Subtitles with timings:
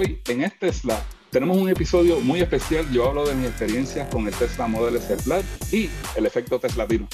[0.00, 0.98] Hoy en este Tesla
[1.28, 2.90] tenemos un episodio muy especial.
[2.90, 6.88] Yo hablo de mis experiencias con el Tesla Model S Plaid y el efecto Tesla
[6.88, 7.06] Tiro.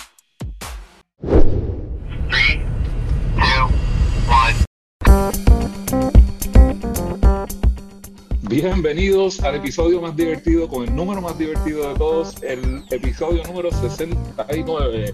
[8.43, 13.73] Bienvenidos al episodio más divertido, con el número más divertido de todos, el episodio número
[13.73, 15.13] 69.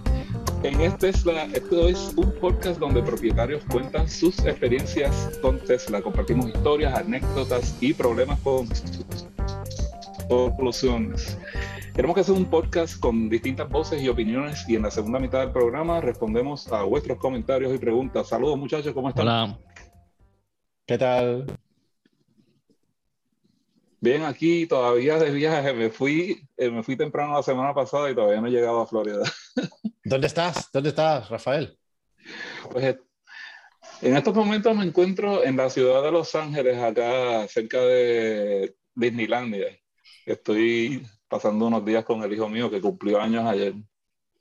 [0.62, 6.00] En este Tesla, esto es un podcast donde propietarios cuentan sus experiencias con Tesla.
[6.00, 8.68] Compartimos historias, anécdotas y problemas con
[10.28, 11.36] soluciones.
[11.92, 15.40] Queremos que hacer un podcast con distintas voces y opiniones y en la segunda mitad
[15.40, 18.28] del programa respondemos a vuestros comentarios y preguntas.
[18.28, 19.26] Saludos muchachos, ¿cómo están?
[19.26, 19.58] Hola.
[20.86, 21.46] ¿Qué tal?
[24.02, 25.72] Bien, aquí todavía de viaje.
[25.72, 28.86] Me fui, eh, me fui temprano la semana pasada y todavía no he llegado a
[28.88, 29.22] Florida.
[30.04, 30.68] ¿Dónde estás?
[30.72, 31.78] ¿Dónde estás, Rafael?
[32.72, 32.98] Pues eh,
[34.00, 39.66] en estos momentos me encuentro en la ciudad de Los Ángeles, acá cerca de Disneylandia.
[40.26, 43.74] Estoy pasando unos días con el hijo mío que cumplió años ayer.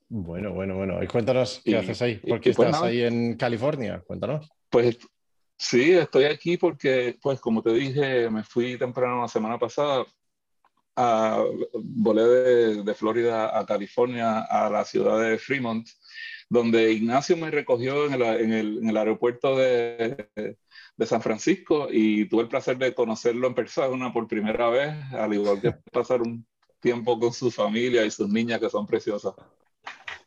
[0.10, 1.04] Bueno, bueno, bueno.
[1.04, 2.16] Y cuéntanos qué Y- haces ahí.
[2.16, 4.02] ¿Por qué pues estás ahí en California?
[4.08, 4.50] Cuéntanos.
[4.72, 4.98] Pues
[5.62, 10.06] sí, estoy aquí porque, pues como te dije, me fui temprano la semana pasada.
[10.98, 15.88] A, volé de, de Florida a California, a la ciudad de Fremont,
[16.50, 20.30] donde Ignacio me recogió en el, en el- en el aeropuerto de,
[20.98, 25.34] de San Francisco y tuve el placer de conocerlo en persona por primera vez, al
[25.34, 26.46] igual que pasar un
[26.82, 29.34] tiempo con su familia y sus niñas que son preciosas.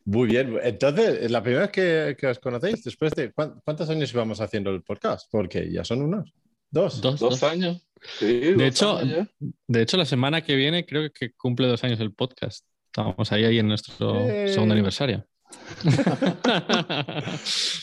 [0.06, 0.58] Muy bien.
[0.62, 2.84] Entonces, ¿es la primera vez que, que os conocéis?
[2.84, 5.28] Después de ¿cuán- ¿Cuántos años llevamos haciendo el podcast?
[5.30, 6.33] Porque ya son unos.
[6.70, 7.00] Dos.
[7.00, 7.50] Dos, Dos dos.
[7.50, 7.86] años.
[8.19, 9.28] Sí, De dos hecho, años.
[9.66, 12.66] De hecho, la semana que viene creo que cumple dos años el podcast.
[12.86, 14.48] Estamos ahí, ahí en nuestro Eh.
[14.48, 15.27] segundo aniversario.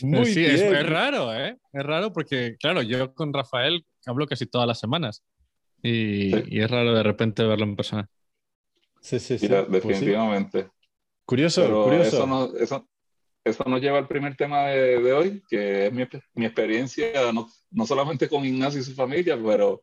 [0.02, 0.74] Muy sí, es, bien.
[0.76, 1.58] es raro, ¿eh?
[1.72, 5.22] Es raro porque, claro, yo con Rafael hablo casi todas las semanas
[5.82, 6.42] y, Sí.
[6.48, 8.08] y es raro de repente verlo en persona.
[9.00, 9.46] Sí, sí, sí.
[9.48, 10.12] Mira, Pues sí.
[11.24, 12.16] Curioso, Pero curioso.
[12.16, 12.88] Eso, no- eso,
[13.44, 16.04] eso nos lleva al primer tema de, de hoy, que es mi,
[16.34, 19.82] mi experiencia, no, no solamente con Ignacio y su familia, pero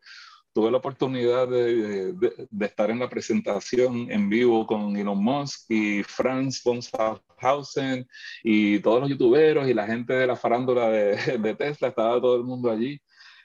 [0.53, 5.69] tuve la oportunidad de, de- de estar en la presentación en vivo con Elon Musk
[5.69, 8.07] y Franz von Schaffhausen
[8.43, 12.35] y todos los youtuberos y la gente de la farándula de, de Tesla, estaba todo
[12.35, 12.99] el mundo allí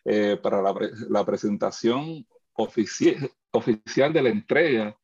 [0.04, 0.74] eh, para la,
[1.10, 2.26] la presentación
[2.56, 4.96] ofici- oficial de la entrega.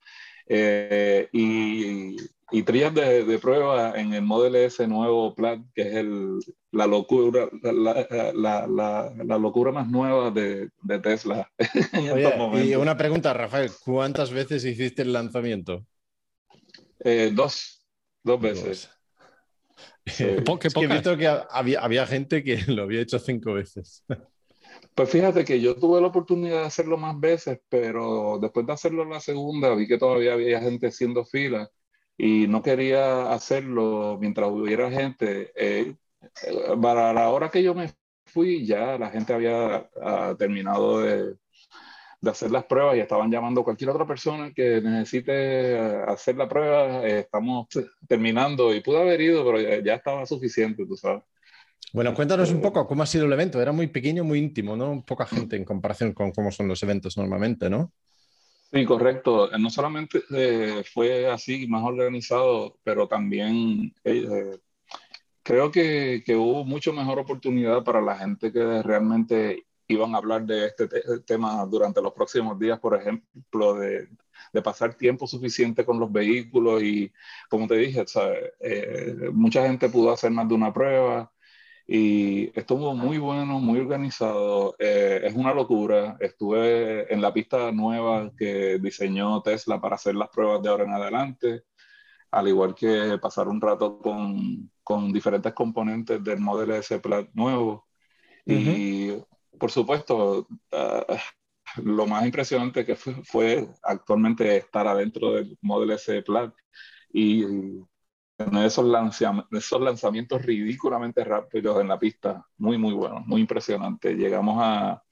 [0.53, 2.16] Eh, y,
[2.53, 6.38] y trillas de, de prueba en el Model S nuevo Plaid, que es el,
[6.72, 7.72] la locura, la,
[8.34, 11.50] la- la- la- locura más nueva de, de Tesla
[11.93, 13.71] en estos Oye, y una pregunta, Rafael.
[13.84, 15.84] ¿Cuántas veces hiciste el lanzamiento?
[17.00, 17.87] Eh, dos,
[18.22, 18.88] dos veces.
[18.88, 18.91] Dos.
[20.06, 20.25] Sí.
[20.25, 23.19] Qué po- qué Es que he visto que había, había gente que lo había hecho
[23.19, 24.05] cinco veces.
[24.94, 29.05] Pues fíjate que yo tuve la oportunidad de hacerlo más veces, pero después de hacerlo
[29.05, 31.71] la segunda vi que todavía había gente haciendo fila
[32.22, 35.53] y no quería hacerlo mientras hubiera gente.
[35.56, 35.94] Eh,
[36.47, 37.91] eh, para la hora que yo me
[38.26, 41.36] fui, ya la gente había ah, terminado de,
[42.20, 46.36] de hacer las pruebas y estaban llamando a cualquier otra persona que necesite eh, hacer
[46.36, 47.06] la prueba.
[47.08, 47.69] eh, estamos
[48.06, 51.22] terminando y pude haber ido, pero ya, ya estaba suficiente, tú sabes.
[51.94, 53.62] Bueno, cuéntanos un poco cómo ha sido el evento.
[53.62, 55.02] Era muy pequeño, muy íntimo, ¿no?
[55.06, 57.94] Poca gente en comparación con cómo son los eventos normalmente, ¿no?
[58.72, 59.50] Sí, correcto.
[59.58, 64.58] No solamente eh, fue así, más organizado, pero también eh, eh,
[65.42, 70.47] creo que, que hubo mucho mejor oportunidad para la gente que realmente iban a hablar
[70.47, 74.08] de este te- tema durante los próximos días, por ejemplo, de,
[74.53, 77.12] de pasar tiempo suficiente con los vehículos y,
[77.50, 78.04] como te dije.
[78.60, 81.32] Eh, mucha gente pudo hacer más de una prueba.
[81.92, 84.76] Y estuvo muy bueno, muy organizado.
[84.78, 86.16] Eh, es una locura.
[86.20, 90.92] Estuve en la pista nueva que diseñó Tesla para hacer las pruebas de ahora en
[90.92, 91.64] adelante,
[92.30, 97.88] al igual que pasar un rato con, con diferentes componentes del Model S Plaid nuevo.
[98.46, 99.10] Y
[99.58, 101.04] por supuesto, ah,
[101.82, 106.50] lo más impresionante que fue, fue actualmente estar adentro del Model S Plaid
[107.12, 107.44] y
[108.64, 114.14] esos, lanzam- esos lanzamientos ridículamente rápidos en la pista, muy, muy buenos, muy impresionante.
[114.14, 115.02] Llegamos a,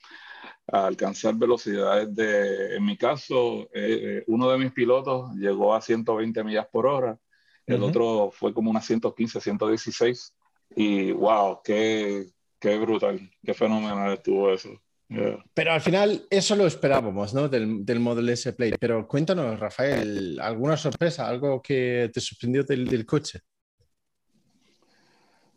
[0.73, 5.81] a alcanzar velocidades de, en mi caso, eh, eh, uno de mis pilotos llegó a
[5.81, 7.19] 120 millas por hora,
[7.67, 10.35] el otro fue como unas 115, 116,
[10.77, 12.27] y wow, qué,
[12.59, 14.71] qué brutal, qué fenomenal estuvo eso.
[15.09, 15.43] Yeah.
[15.55, 17.49] Pero al final eso lo esperábamos, ¿no?
[17.49, 18.75] Del, del Model S Play.
[18.79, 21.27] Pero cuéntanos, Rafael, ¿alguna sorpresa?
[21.27, 23.41] ¿Algo que te sorprendió del, del coche?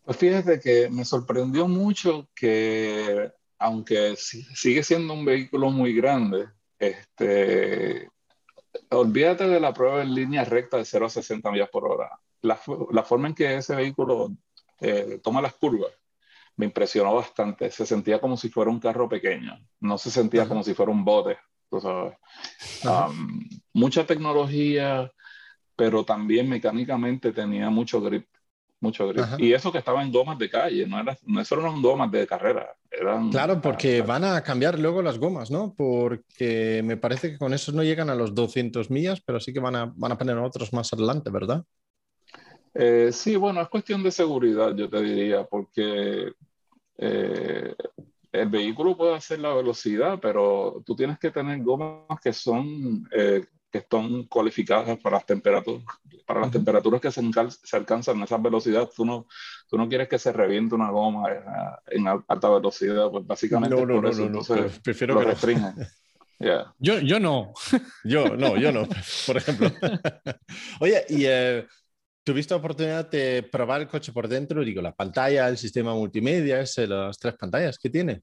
[0.04, 8.08] Pues fíjate que me sorprendió mucho que aunque sigue siendo un vehículo muy grande, este,
[8.90, 12.10] olvídate de la prueba en línea recta de 0 a 60 millas por hora.
[12.40, 12.58] La,
[12.90, 14.32] la forma en que ese vehículo
[14.80, 15.92] eh, toma las curvas
[16.56, 17.70] me impresionó bastante.
[17.70, 21.04] Se sentía como si fuera un carro pequeño, no se sentía como si fuera un
[21.04, 21.38] bote.
[22.84, 25.10] Um, mucha tecnología,
[25.76, 28.26] pero también mecánicamente tenía mucho grip.
[28.80, 29.24] Mucho grip.
[29.38, 32.74] Y eso que estaba en gomas de calle, no, era, no eran gomas de carrera.
[32.90, 35.72] Eran, claro, porque van a cambiar luego las gomas, ¿no?
[35.74, 39.60] Porque me parece que con eso no llegan a los 200 millas, pero sí que
[39.60, 41.64] van a, van a poner otros más adelante, ¿verdad?
[42.74, 46.32] Eh, sí, bueno, es cuestión de seguridad, yo te diría, porque
[46.98, 47.74] eh,
[48.32, 53.44] el vehículo puede hacer la velocidad, pero tú tienes que tener gomas que son eh,
[53.70, 55.82] que están cualificadas para las temperaturas,
[56.26, 57.22] para las temperaturas que se,
[57.62, 58.88] se, alcanzan en esa velocidad.
[58.94, 59.26] Tú no,
[59.66, 61.24] tú no quieres que se reviente una goma
[61.90, 65.74] en, alta velocidad, pues básicamente no, no, por eso entonces prefiero lo restringen.
[66.78, 67.52] Yo, yo no.
[68.04, 68.88] Yo no, yo no,
[69.26, 69.70] por ejemplo.
[70.80, 71.24] Oye, y
[72.24, 74.64] ¿Tuviste oportunidad de probar el coche por dentro?
[74.64, 78.22] Digo, la pantalla, el sistema multimedia, ese, las tres pantallas que tiene.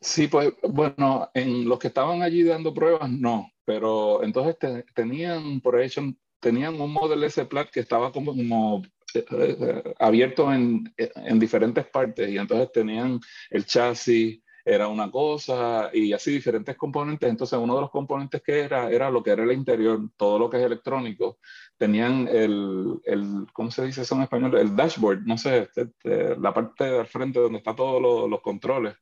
[0.00, 4.56] Sí, pues bueno, en los que estaban allí dando pruebas, no, pero entonces
[4.94, 6.02] tenían, por hecho,
[6.38, 8.82] tenían un modelo S Plat que estaba como, como
[9.14, 13.18] eh, eh, abierto en, en, diferentes partes y entonces tenían
[13.50, 17.28] el chasis, era una cosa y así diferentes componentes.
[17.28, 20.50] Entonces uno de los componentes que era era lo que era el interior, todo lo
[20.50, 21.38] que es electrónico.
[21.78, 24.56] Tenían el, el ¿cómo se dice eso en español?
[24.56, 28.94] El dashboard, no sé, este, este, la parte del frente donde está todos los controles.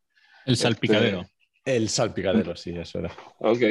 [0.44, 1.26] El este, salpicadero.
[1.64, 3.12] el salpicadero, sí, eso era.
[3.38, 3.62] Ok.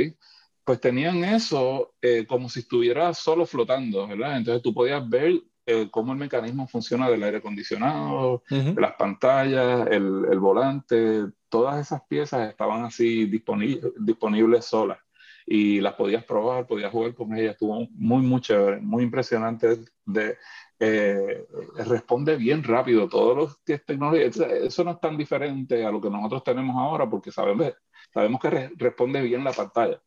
[0.64, 4.38] Pues tenían eso eh, como si estuviera solo flotando, ¿verdad?
[4.38, 5.34] Entonces tú podías ver
[5.68, 11.80] eh, cómo el mecanismo funciona del aire acondicionado, de las pantallas, el, el, volante, todas
[11.80, 14.98] esas piezas estaban así disponibles, disponibles solas
[15.46, 19.78] y las podías probar, podías jugar con ellas, estuvo muy, muy chévere, muy impresionante.
[20.06, 20.38] De,
[20.80, 21.46] eh,
[21.86, 26.02] responde bien rápido, todo lo que es tecnología, eso no es tan diferente a lo
[26.02, 27.74] que nosotros tenemos ahora porque sabemos,
[28.14, 30.02] sabemos que responde bien la pantalla,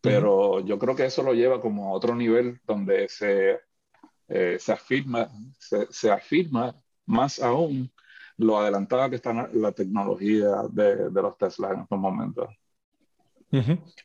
[0.00, 3.60] pero yo creo que eso lo lleva como a otro nivel donde se
[4.34, 5.28] eh, se, afirma,
[5.58, 6.74] se, afirma
[7.04, 7.92] más aún
[8.38, 12.48] lo adelantada que está la tecnología de, los Tesla en estos momentos.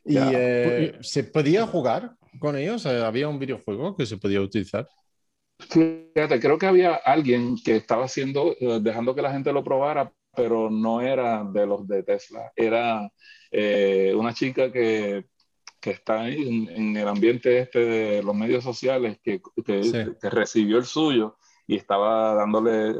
[0.04, 2.84] ¿Y eh, se podía jugar con ellos?
[2.86, 4.88] Eh, ¿Había un videojuego que se podía utilizar?
[5.58, 10.70] Fíjate, creo que había alguien que estaba haciendo, dejando que la gente lo probara, pero
[10.70, 12.52] no era de los de Tesla.
[12.54, 13.10] Era
[14.14, 15.24] una chica que
[15.80, 20.84] que está ahí en, el ambiente este de los medios sociales, que, que, recibió el
[20.84, 21.37] suyo
[21.68, 22.94] y estaba dándole eh,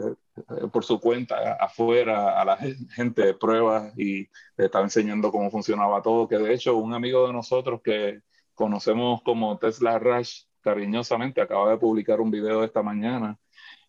[0.71, 2.59] por su cuenta afuera a la
[2.95, 7.33] gente pruebas y le estaba enseñando cómo funcionaba todo, que de hecho un amigo de
[7.33, 8.21] nosotros que
[8.55, 13.39] conocemos como Tesla Rush cariñosamente acaba de publicar un video esta mañana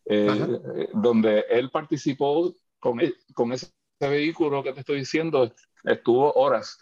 [0.05, 0.27] eh,
[0.75, 5.51] eh, donde él participó con, e, con ese vehículo que te estoy diciendo,
[5.83, 6.79] estuvo horas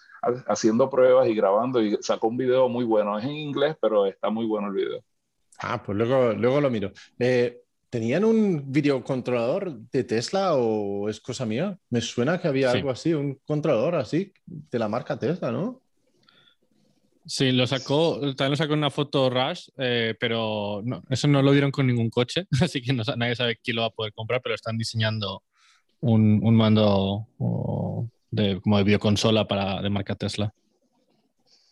[0.47, 3.17] haciendo pruebas y grabando y sacó un video muy bueno.
[3.17, 5.03] Es en inglés, pero está muy bueno el video.
[5.59, 6.91] Ah, pues luego, luego lo miro.
[7.17, 11.79] Eh, ¿Tenían un videocontrolador de Tesla o es cosa mía?
[11.89, 15.81] Me suena que había algo así, un controlador así de la marca Tesla, ¿no?
[17.25, 21.51] Sí, lo sacó, también lo sacó en una foto Rush, eh, pero eso no lo
[21.51, 24.55] dieron con ningún coche, así que nadie sabe quién lo va a poder comprar, pero
[24.55, 25.43] están diseñando
[25.99, 27.27] un, un mando
[28.31, 30.53] de, como de videoconsola para, de marca Tesla.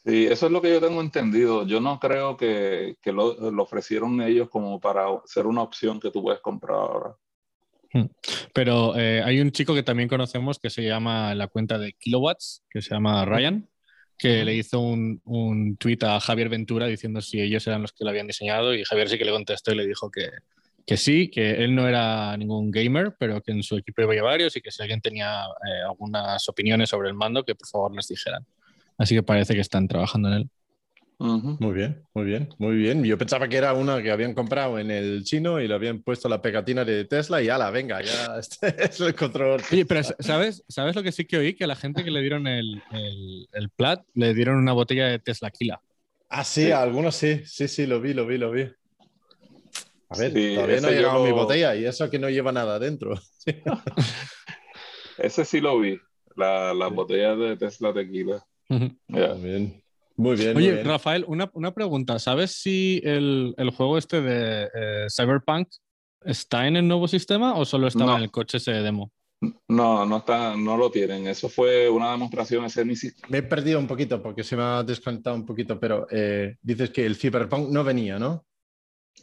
[0.06, 1.66] Sí, eso es lo que yo tengo entendido.
[1.66, 6.12] Yo no creo que, que lo, lo, ofrecieron ellos como para ser una opción que
[6.12, 7.16] tú puedes comprar ahora.
[7.92, 8.06] Hmm.
[8.54, 12.64] Pero eh, hay un chico que también conocemos que se llama la cuenta de Kilowatts,
[12.70, 13.68] que se llama Ryan,
[14.18, 18.04] que le hizo un, un tweet a Javier Ventura diciendo si ellos eran los que
[18.04, 20.30] lo habían diseñado y Javier sí que le contestó y le dijo que,
[20.86, 24.56] que sí, que él no era ningún gamer, pero que en su equipo había varios
[24.56, 28.08] y que si alguien tenía eh, algunas opiniones sobre el mando, que por favor les
[28.08, 28.46] dijeran.
[28.98, 30.50] Así que parece que están trabajando en él.
[31.18, 33.04] Muy bien, muy bien, muy bien.
[33.06, 36.28] Yo pensaba que era una que habían comprado en el chino y le habían puesto
[36.28, 39.62] la pegatina de Tesla y ala, venga, ya este es el control.
[39.72, 41.54] Oye, pero ¿sabes, ¿sabes lo que sí que oí?
[41.54, 45.08] Que a la gente que le dieron el, el, el plat le dieron una botella
[45.08, 45.82] de Tesla Kila.
[46.30, 48.64] Ah, sí, algunos sí, sí, sí, lo vi, lo vi, lo vi.
[50.10, 53.16] A ver, todavía no ha llegado mi botella y eso que no lleva nada adentro.
[55.18, 55.98] ese sí lo vi,
[56.36, 58.46] la, la botella de Tesla Tequila.
[58.70, 59.84] Muy bien.
[60.18, 60.56] Muy bien.
[60.56, 62.20] Oye, Rafael, una, una, pregunta.
[62.20, 65.68] ¿Sabes si el, el juego este de eh, Cyberpunk
[66.22, 69.12] está en el nuevo sistema o solo estaba en el coche ese demo?
[69.68, 71.28] No, no, está, no lo tienen.
[71.28, 72.66] Eso fue una demostración.
[72.66, 76.56] Ese Me he perdido un poquito porque se me ha desconectado un poquito, pero eh,
[76.62, 78.46] dices que el Cyberpunk no venía, ¿no?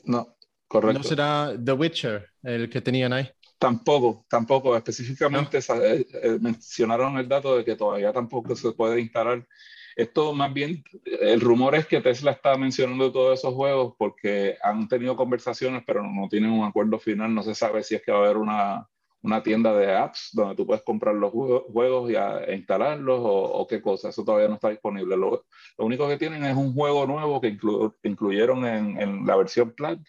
[0.05, 0.37] No,
[0.69, 0.99] correcto.
[0.99, 3.29] ¿No será The Witcher el que tenían ahí?
[3.63, 4.77] Tampoco, tampoco.
[4.77, 9.47] Específicamente eh, eh, mencionaron el dato de que todavía tampoco se puede instalar.
[9.95, 14.89] Esto más bien, el rumor es que Tesla está mencionando todos esos juegos porque han
[14.89, 17.33] tenido conversaciones, pero no tienen un acuerdo final.
[17.33, 18.89] No se sabe si es que va a haber una,
[19.23, 23.81] una tienda de apps donde tú puedes comprar los juegos y e instalarlos o, qué
[23.81, 24.09] cosa.
[24.09, 25.17] Eso todavía no está disponible.
[25.17, 25.45] Lo,
[25.79, 27.57] único que tienen es un juego nuevo que
[28.03, 30.05] incluyeron en, en, la versión Plan,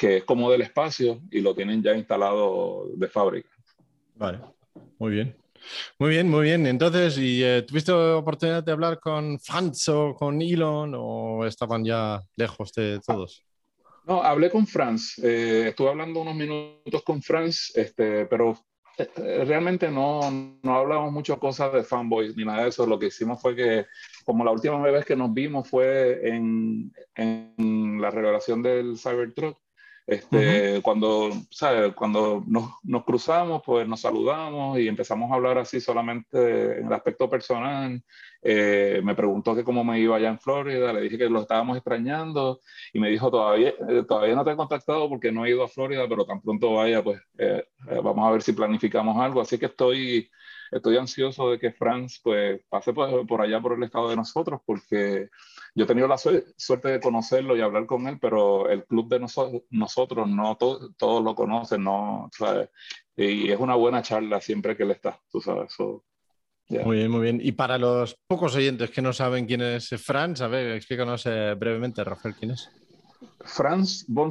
[0.00, 3.50] que es como del espacio y lo tienen ya instalado de fábrica.
[4.14, 4.40] Vale,
[4.98, 5.36] muy bien.
[5.98, 6.66] Muy bien, muy bien.
[6.66, 12.18] Entonces, ¿y eh, tuviste oportunidad de hablar con Franz o con Elon o estaban ya
[12.34, 13.44] lejos de todos?
[14.06, 15.18] No, hablé con Franz.
[15.18, 18.58] Eh, estuve hablando unos minutos con Franz, este, pero
[18.96, 20.20] eh, realmente no,
[20.62, 22.86] no hablamos mucho cosas de fanboys ni nada de eso.
[22.86, 23.84] Lo que hicimos fue que,
[24.24, 29.58] como la última vez que nos vimos fue en, en la revelación del Cybertruck,
[30.10, 31.94] este, Cuando, ¿sabes?
[31.94, 36.92] cuando nos, nos, cruzamos, pues nos saludamos y empezamos a hablar así solamente en el
[36.92, 38.02] aspecto personal.
[38.42, 41.76] Eh, me preguntó que cómo me iba allá en Florida, le dije que lo estábamos
[41.76, 42.60] extrañando
[42.92, 45.68] y me dijo, todavía, eh, todavía no te he contactado porque no he ido a
[45.68, 47.62] Florida, pero tan pronto vaya, pues eh,
[48.02, 49.40] vamos a ver si planificamos algo.
[49.40, 50.28] Así que estoy,
[50.70, 54.60] estoy ansioso de que Franz pues, pase por, por allá por el estado de nosotros
[54.64, 55.28] porque
[55.74, 59.20] yo he tenido la suerte de conocerlo y hablar con él, pero el club de
[59.70, 62.70] nosotros no todos lo conocen, no, ¿sabes?
[63.16, 65.74] Y es una buena charla siempre que él está, tú sabes.
[66.68, 67.40] Muy bien, muy bien.
[67.42, 71.54] Y para los pocos oyentes que no saben quién es Franz, a ver, explícanos eh,
[71.58, 72.70] brevemente, Rafael, quién es.
[73.42, 74.30] Franz von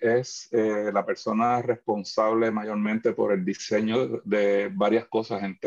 [0.00, 5.58] es eh, la persona responsable mayormente por el diseño de varias cosas en,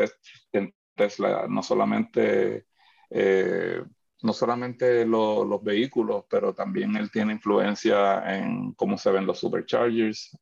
[0.94, 2.66] Tesla, no solamente
[3.10, 3.82] eh,
[4.22, 10.36] no solamente los vehículos, pero también él tiene influencia en cómo se ven los superchargers,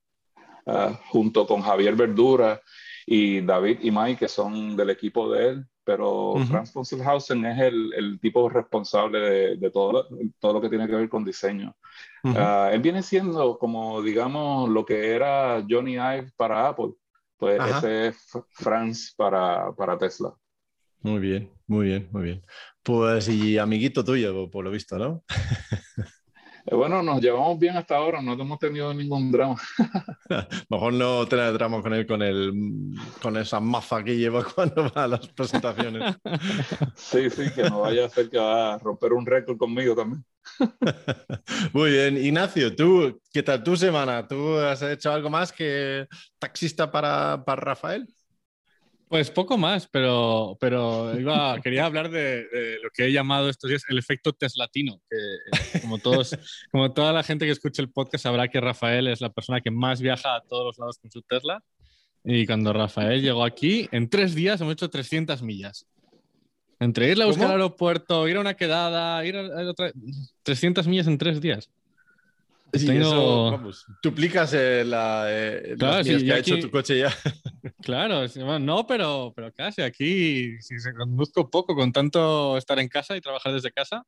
[0.67, 2.61] ah, junto con Javier Verdura
[3.05, 5.67] y David y Mike, que son del equipo de él.
[5.85, 10.87] Pero Franz von es el, el, tipo responsable de, de, todo, todo lo que tiene
[10.87, 11.77] que ver con diseño.
[12.25, 16.95] Ah, él viene siendo como, digamos, lo que era Johnny Ive para Apple.
[17.37, 20.35] Pues ese es Franz para, para Tesla.
[21.03, 22.43] Muy bien, muy bien, muy bien.
[22.83, 25.23] Pues y amiguito tuyo, por lo visto, ¿no?
[26.67, 29.57] Eh, bueno, nos llevamos bien hasta ahora, no hemos tenido ningún drama.
[30.71, 32.53] Mejor no tener drama con él, con, el,
[33.21, 36.17] con esa mafa que lleva cuando va a las presentaciones.
[36.95, 40.25] Sí, sí, que no vaya a hacer que va a romper un récord conmigo también.
[41.73, 44.27] Muy bien, Ignacio, ¿tú qué tal tu semana?
[44.27, 46.07] ¿Tú has hecho algo más que
[46.39, 48.07] taxista para, para Rafael?
[49.15, 52.49] Pues poco más, pero, pero iba, quería hablar de,
[52.83, 56.37] lo que he llamado estos días el efecto teslatino, que eh, como, todos,
[56.73, 59.71] como toda la gente que escucha el podcast sabrá que Rafael es la persona que
[59.71, 61.63] más viaja a todos los lados con su Tesla.
[62.25, 65.87] Y cuando Rafael llegó aquí, en tres días hemos hecho 300 millas.
[66.81, 69.93] Entre irle a buscar al aeropuerto, ir a una quedada, ir a, otra...
[70.43, 71.71] 300 millas en tres días.
[72.75, 77.15] Sí, eso, vamos, duplicas eh, la, eh, claro, que ha hecho tu coche ya.
[77.83, 78.27] Claro,
[78.59, 83.21] no, pero, pero casi aquí, si se conduzco poco con tanto estar en casa y
[83.21, 84.05] trabajar desde casa,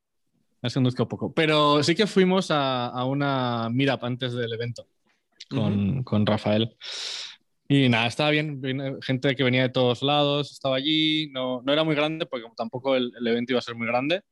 [0.62, 1.32] se conduzco poco.
[1.32, 4.86] Pero sí que fuimos a, a una meetup antes del evento
[5.48, 6.76] con, con Rafael.
[7.68, 8.62] Y nada, estaba bien,
[9.02, 12.94] gente que venía de todos lados, estaba allí, no, no era muy grande porque tampoco
[12.94, 14.22] el, el, evento iba a ser muy grande.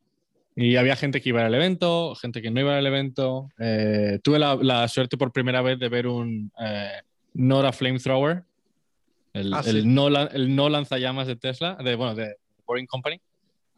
[0.56, 3.48] Y había gente que iba al evento, gente que no iba al evento.
[3.58, 7.00] Eh, tuve la, la, suerte por primera vez de ver un eh,
[7.34, 8.44] Nora Flamethrower,
[9.32, 13.20] el, ah, el, no, el no lanzallamas de Tesla, de, bueno, de Boring Company.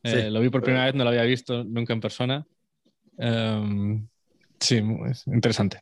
[0.03, 2.47] Eh, lo vi por primera vez, no lo había visto nunca en persona.
[3.17, 4.07] Um,
[4.61, 4.83] sí,
[5.27, 5.81] interesante.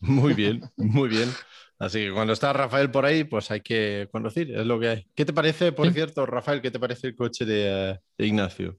[0.00, 1.30] Muy bien, muy bien.
[1.78, 5.06] Así que cuando está Rafael por ahí, pues hay que conducir, es lo que hay.
[5.14, 8.76] ¿Qué te parece, por cierto, Rafael, qué te parece el coche de, de Ignacio?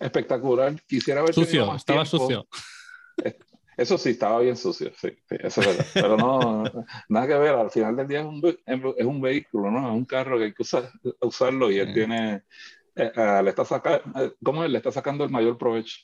[0.00, 0.74] Espectacular.
[0.88, 2.48] Quisiera ver sucio, estaba sucio.
[3.76, 5.86] Eso sí, estaba bien sucio, sí, eso es verdad.
[5.94, 6.64] Pero no,
[7.08, 9.88] nada que ver, al final del día es un, es un vehículo, ¿no?
[9.88, 10.64] Es un carro que hay que
[11.22, 12.42] usarlo y él tiene,
[12.94, 14.70] eh, eh, le está sacando, eh, ¿cómo es?
[14.70, 15.96] Le está sacando el mayor provecho.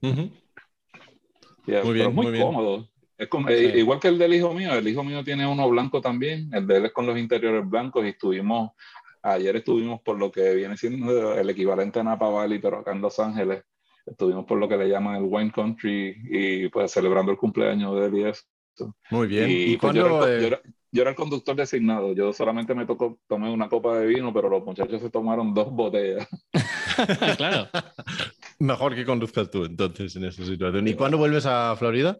[0.00, 0.32] muy
[1.64, 2.88] bien, muy, cómodo.
[3.16, 6.52] Es como, Igual que el del hijo mío, el hijo mío tiene uno blanco también,
[6.52, 8.72] el de él es con los interiores blancos y estuvimos,
[9.26, 13.00] ayer estuvimos por lo que viene siendo el equivalente a Napa Valley, pero acá en
[13.00, 13.64] Los Ángeles
[14.04, 18.06] estuvimos por lo que le llaman el Wine Country y pues celebrando el cumpleaños de
[18.06, 18.44] él y eso.
[19.10, 19.48] Muy bien.
[19.50, 20.20] Y, pues, yo,
[20.92, 22.12] yo era el conductor designado.
[22.12, 25.70] Yo solamente me tocó, tomé una copa de vino, pero los muchachos se tomaron dos
[25.70, 26.28] botellas.
[27.36, 27.68] claro.
[28.58, 30.86] Mejor que conduzcas tú entonces en esa situación.
[30.86, 32.18] ¿Y cuándo vuelves a Florida?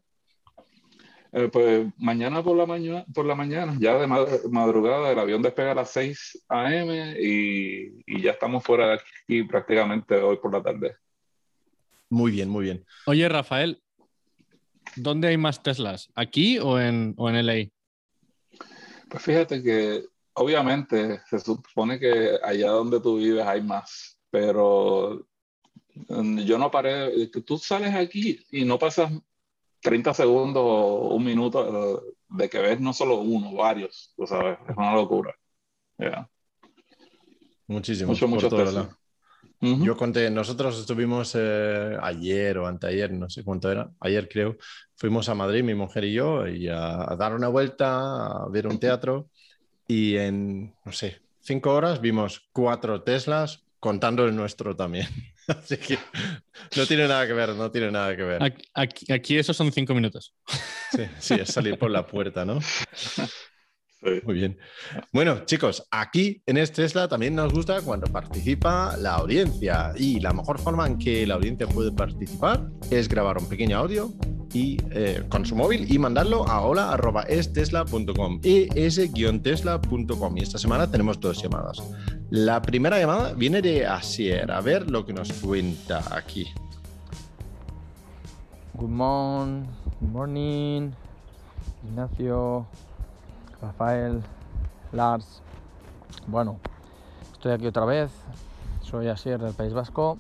[1.33, 5.73] Eh, pues mañana por la, mañana, por la mañana, ya de madrugada, el avión despega
[5.73, 7.17] a las 6 a.m.
[7.21, 10.97] Y, y, ya estamos fuera de aquí prácticamente hoy por la tarde.
[12.09, 12.87] Muy bien, muy bien.
[13.07, 13.83] Oye, Rafael,
[14.95, 16.09] ¿dónde hay más Teslas?
[16.15, 17.71] ¿Aquí o en, o en LA?
[19.09, 20.05] Pues fíjate que
[20.35, 25.27] obviamente se supone que allá donde tú vives hay más, pero
[26.09, 29.13] mm, yo no paré, tú sales aquí y no pasas
[29.87, 34.59] 30 segundos o un minuto eh, de que ves no solo uno, varios, tú sabes,
[34.69, 35.33] es una locura.
[37.69, 38.11] Muchísimo.
[38.11, 38.49] Mucho, mucho
[39.61, 44.57] Yo conté, nosotros estuvimos eh, ayer o anteayer, no sé cuánto era, ayer creo,
[44.97, 48.81] fuimos a Madrid, mi mujer y yo, y a, dar una vuelta, a ver un
[48.81, 49.31] teatro,
[49.87, 55.07] y en, no sé, cinco horas vimos cuatro Teslas, contando el nuestro también.
[55.63, 55.99] Así que
[56.77, 58.43] no tiene nada que ver, no tiene nada que ver.
[58.75, 60.35] Aquí, aquí esos son cinco minutos.
[60.91, 62.59] Sí, sí, es salir por la puerta, ¿no?
[64.25, 64.59] Muy bien.
[65.13, 69.93] Bueno, chicos, aquí en este Tesla también nos gusta cuando participa la audiencia.
[69.97, 74.13] Y la mejor forma en que la audiencia puede participar es grabar un pequeño audio
[74.53, 80.37] y, eh, con su móvil y mandarlo a hola.estesla.com, es-tesla.com.
[80.37, 81.83] Y esta semana tenemos dos llamadas.
[82.31, 84.51] La primera llamada viene de Asier.
[84.51, 86.47] A ver lo que nos cuenta aquí.
[88.75, 89.65] Good morning,
[90.01, 90.91] good morning,
[91.89, 92.67] Ignacio.
[93.61, 94.23] Rafael,
[94.93, 95.43] Lars.
[96.27, 96.59] Bueno,
[97.33, 98.11] estoy aquí otra vez.
[98.83, 100.19] Soy Asier del País Vasco,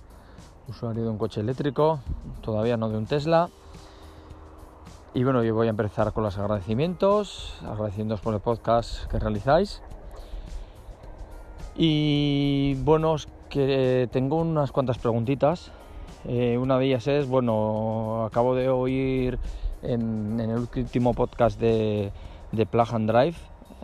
[0.69, 2.01] usuario de un coche eléctrico,
[2.41, 3.49] todavía no de un Tesla.
[5.15, 9.83] Y bueno, yo voy a empezar con los agradecimientos, agradeciéndoos por el podcast que realizáis.
[11.77, 13.17] Y bueno,
[13.49, 15.71] que tengo unas cuantas preguntitas.
[16.25, 19.39] Eh, una de ellas es, bueno, acabo de oír
[19.83, 22.13] en el último podcast de,
[22.53, 23.37] de Plug and Drive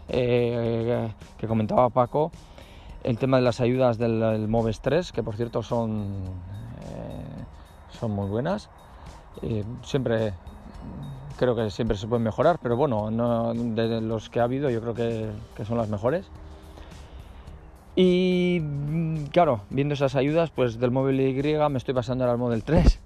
[0.08, 2.30] eh, que comentaba Paco,
[3.02, 6.24] el tema de las ayudas del, Moves 3, que por cierto son,
[6.82, 8.68] eh, son muy buenas.
[9.42, 10.34] Eh, siempre
[11.38, 14.94] creo que siempre se pueden mejorar, pero bueno, de los que ha habido yo creo
[14.94, 16.26] que, que son las mejores.
[17.94, 18.60] Y
[19.32, 23.00] claro, viendo esas ayudas, pues del móvil Y me estoy pasando al Model 3.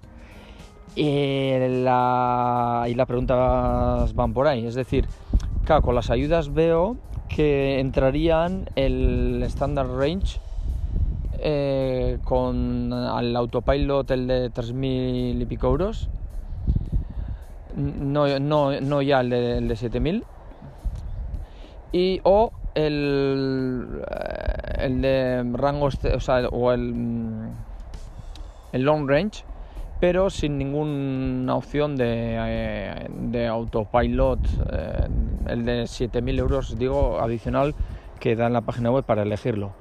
[0.95, 5.07] Y la, y las preguntas van por ahí, es decir,
[5.67, 6.95] Con las ayudas veo
[7.27, 10.39] que entrarían el Standard Range
[11.39, 16.07] eh, con el autopilot el de 3.000 y pico euros,
[17.75, 20.23] no, no, no ya el de, el de 7.000,
[21.91, 27.49] y o el, eh, el de rango, o, o el,
[28.71, 29.43] el long range
[29.99, 32.35] pero sin ninguna opción de,
[33.33, 34.39] eh, autopilot,
[34.71, 35.07] eh,
[35.47, 37.73] el de 7.000 euros, digo, adicional
[38.19, 39.71] que da en la página web para elegirlo.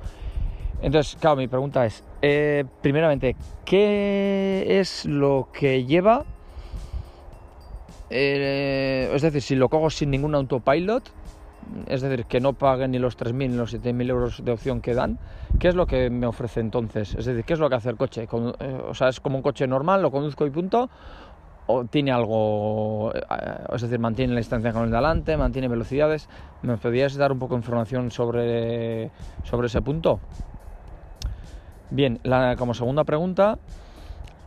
[0.83, 6.25] Entonces, claro, mi pregunta es, eh, primeramente, ¿qué es lo que lleva?
[8.09, 11.11] es decir, si lo cojo sin ningún autopilot,
[11.87, 14.95] es decir, que no pague ni los 3.000 ni los 7.000 euros de opción que
[14.95, 15.19] dan,
[15.59, 17.15] ¿qué es lo que me ofrece entonces?
[17.15, 18.25] Es decir, ¿qué es lo que hace el coche?
[18.25, 20.89] Eh, o sea, ¿es como un coche normal, lo conduzco y punto?
[21.69, 23.21] ¿O tiene algo, eh,
[23.75, 26.29] es decir, mantiene la distancia con el de adelante, mantiene velocidades?
[26.63, 29.11] ¿Me podrías dar un poco de información sobre,
[29.45, 30.21] sobre ese punto?
[31.91, 32.21] Bien,
[32.59, 33.59] como segunda pregunta,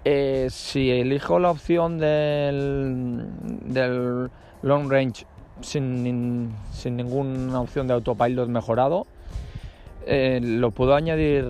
[0.05, 3.27] eh, si elijo la opción del,
[3.65, 4.29] del
[4.61, 5.25] long range
[5.61, 9.05] sin, sin ninguna opción de autopilot mejorado.
[10.05, 11.45] Eh, lo puedo añadir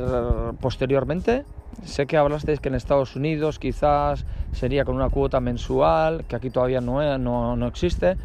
[0.59, 1.45] posteriormente.
[1.83, 6.49] Sé que hablasteis que en Estados Unidos quizás sería con una cuota mensual, que aquí
[6.49, 8.17] todavía no, no, no existe,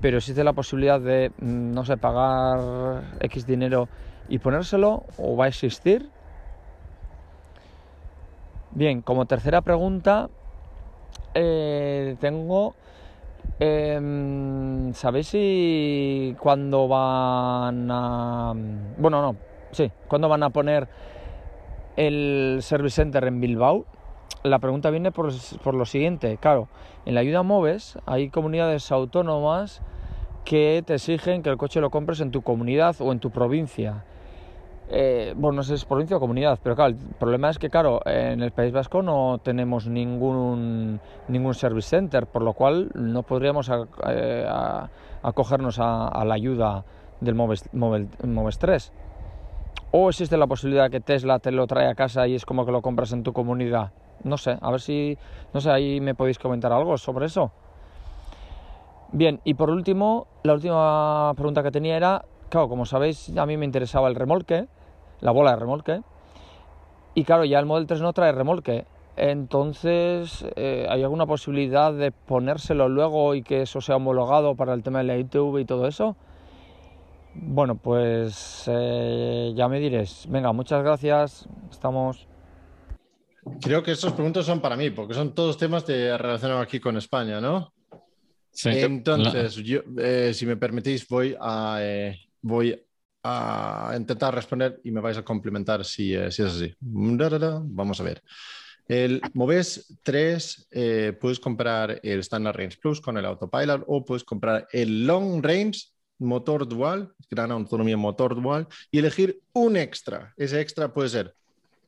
[0.00, 3.88] pero existe la posibilidad de, mm, no sé, pagar X dinero
[4.28, 6.08] y ponérselo, o va a existir.
[8.72, 10.28] Bien, como tercera pregunta,
[11.34, 12.74] eh, tengo
[13.62, 18.54] Em, ¿Sabéis si cuándo van a...
[18.96, 19.36] Bueno, no,
[19.72, 20.88] sí, cuándo van a poner
[21.96, 23.84] el Service Center en Bilbao?
[24.44, 25.30] La pregunta viene por,
[25.62, 26.68] por lo siguiente, claro,
[27.04, 29.82] en la ayuda MOVES hay comunidades autónomas
[30.46, 34.04] que te exigen que el coche lo compres en tu comunidad o en tu provincia.
[34.92, 37.70] Eh, bueno, no sé si es provincia o comunidad, pero claro, el problema es que,
[37.70, 43.22] claro, en el País Vasco no tenemos ningún, ningún service center, por lo cual no
[43.22, 43.70] podríamos
[44.08, 44.48] eh,
[45.22, 46.84] acogernos a, la ayuda
[47.20, 48.92] del Moves, 3.
[49.92, 52.72] O existe la posibilidad que Tesla te lo trae a casa y es como que
[52.72, 53.90] lo compras en tu comunidad.
[54.24, 55.16] No sé, a ver si,
[55.54, 57.52] no sé, ahí me podéis comentar algo sobre eso.
[59.12, 63.56] Bien, y por último, la última pregunta que tenía era, claro, como sabéis, a mí
[63.56, 64.66] me interesaba el remolque,
[65.20, 66.02] la bola de remolque,
[67.14, 68.84] y claro, ya el Model 3 no trae remolque.
[69.16, 74.82] Entonces, eh, ¿hay alguna posibilidad de ponérselo luego y que eso sea homologado para el
[74.82, 76.16] tema de la ITV y todo eso?
[77.34, 80.26] Bueno, pues eh, ya me diréis.
[80.28, 81.48] Venga, muchas gracias.
[81.70, 82.26] Estamos.
[83.60, 86.96] Creo que estos preguntas son para mí, porque son todos temas de relacionados aquí con
[86.96, 87.72] España, ¿no?
[88.52, 88.70] Sí.
[88.72, 91.80] Entonces, yo, eh, si me permitís, voy a,
[92.42, 92.80] voy
[93.22, 96.74] a intentar responder y me vais a complementar si, si es así.
[96.80, 98.22] Vamos a ver.
[98.88, 104.24] El Moves 3 eh, puedes comprar el Standard Range Plus con el Autopilot o puedes
[104.24, 105.78] comprar el Long Range
[106.18, 110.34] motor dual, gran autonomía motor dual, y elegir un extra.
[110.36, 111.34] Ese extra puede ser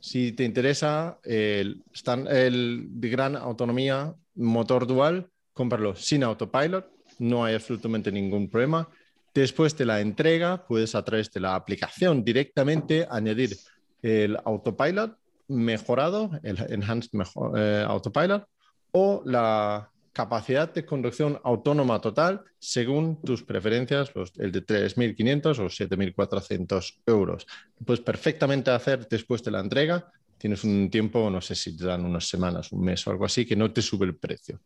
[0.00, 1.82] Si te interesa el,
[2.30, 6.86] el de gran autonomía motor dual, cómpralo sin autopilot,
[7.18, 8.88] no hay absolutamente ningún problema.
[9.34, 13.56] Después de la entrega, puedes a través de la aplicación directamente añadir
[14.00, 15.18] el autopilot
[15.48, 17.10] mejorado, el enhanced
[17.56, 18.46] eh, autopilot,
[18.92, 27.00] o la capacidad de conducción autónoma total según tus preferencias, el de 3.500 o 7.400
[27.06, 27.46] euros.
[27.84, 32.04] Puedes perfectamente hacer después de la entrega tienes un tiempo, no sé si te dan
[32.04, 34.60] unas semanas, un mes o algo así, que no te sube el precio.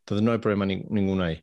[0.00, 1.42] Entonces no hay problema ninguno ahí.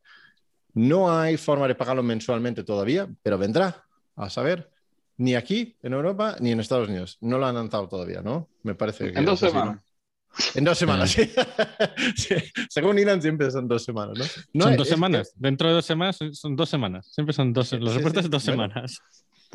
[0.73, 4.69] No hay forma de pagarlo mensualmente todavía, pero vendrá, a saber,
[5.17, 7.17] ni aquí en Europa ni en Estados Unidos.
[7.21, 8.49] No lo han lanzado todavía, ¿no?
[8.63, 9.19] Me parece que...
[9.19, 9.81] En dos semanas.
[10.53, 11.33] En dos semanas, eh.
[12.17, 12.35] sí.
[12.69, 14.63] Según Ilan, siempre son dos semanas, ¿no?
[14.65, 15.31] son dos semanas.
[15.37, 17.07] Dentro de dos semanas son dos semanas.
[17.13, 17.71] Siempre son dos.
[17.71, 19.01] Los reportes de dos semanas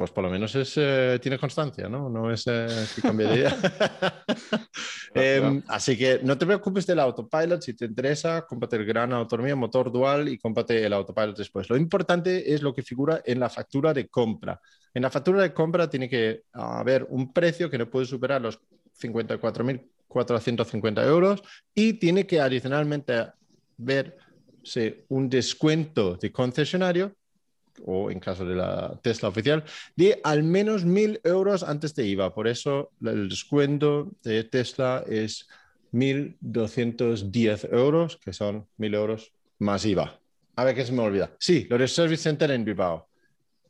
[0.00, 2.08] pues por lo menos es, eh, tiene constancia, ¿no?
[2.08, 3.54] No es eh, que cambie de idea.
[5.12, 7.60] Em, así que no te preocupes del autopilot.
[7.60, 11.68] Si te interesa, cómprate el gran autonomía, motor dual y cómprate el autopilot después.
[11.68, 14.58] Lo importante es lo que figura en la factura de compra.
[14.94, 18.58] En la factura de compra tiene que haber un precio que no puede superar los
[18.98, 21.42] 54.450 euros
[21.74, 23.26] y tiene que adicionalmente
[23.76, 27.14] verse un descuento de concesionario
[27.84, 29.64] o en caso de la Tesla oficial,
[29.96, 32.34] de al menos mil euros antes de IVA.
[32.34, 35.48] Por eso el descuento de Tesla es
[35.92, 40.18] 1.210 euros, que son mil euros más IVA.
[40.56, 41.30] A ver qué se me olvida.
[41.38, 43.08] Sí, lo de Service Center en Bilbao.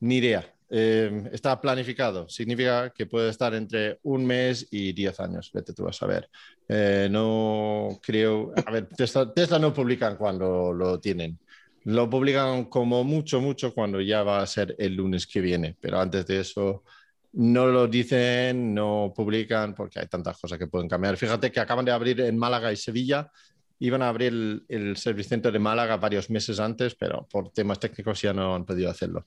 [0.00, 0.44] Ni idea.
[0.72, 2.28] Eh, está planificado.
[2.28, 5.50] Significa que puede estar entre un mes y 10 años.
[5.52, 6.28] Vete tú a saber.
[6.68, 8.52] Eh, no creo.
[8.64, 11.38] A ver, Tesla, Tesla no publican cuando lo tienen.
[11.84, 15.98] Lo publican como mucho, mucho cuando ya va a ser el lunes que viene, pero
[15.98, 16.84] antes de eso
[17.32, 21.16] no lo dicen, no publican porque hay tantas cosas que pueden cambiar.
[21.16, 23.30] Fíjate que acaban de abrir en Málaga y Sevilla,
[23.78, 28.20] iban a abrir el, el Service de Málaga varios meses antes, pero por temas técnicos
[28.20, 29.26] ya no han podido hacerlo.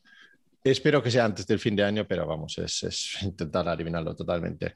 [0.63, 4.75] Espero que sea antes del fin de año, pero vamos, es intentar adivinarlo totalmente.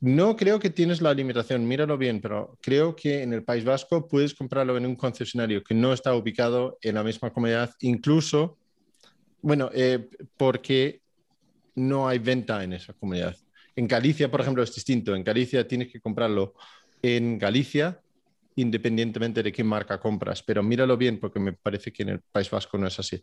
[0.00, 4.08] No creo que tienes la limitación, míralo bien, pero creo que en el País Vasco
[4.08, 8.56] puedes comprarlo en un concesionario que no está ubicado en la misma comunidad, incluso,
[9.42, 10.08] bueno, eh,
[10.38, 11.02] porque
[11.74, 13.36] no hay venta en esa comunidad.
[13.76, 15.14] En Galicia, por ejemplo, es distinto.
[15.14, 16.54] En Galicia tienes que comprarlo
[17.02, 18.00] en Galicia,
[18.56, 22.50] independientemente de qué marca compras, pero míralo bien porque me parece que en el País
[22.50, 23.22] Vasco no es así.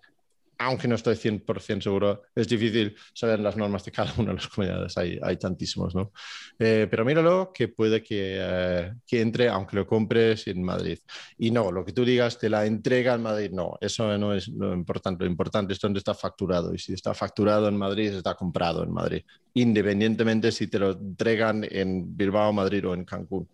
[0.59, 4.47] Aunque no estoy 100% seguro, es difícil saber las normas de cada una de las
[4.47, 6.11] comunidades, hay, hay tantísimos, ¿no?
[6.57, 10.99] Eh, pero míralo que puede que, eh, que, entre, aunque lo compres en Madrid.
[11.37, 14.47] Y no, lo que tú digas de la entrega en Madrid, no, eso no es
[14.47, 18.33] lo importante, lo importante es dónde está facturado, y si está facturado en Madrid, está
[18.35, 23.47] comprado en Madrid, independientemente si te lo entregan en Bilbao, Madrid o en Cancún.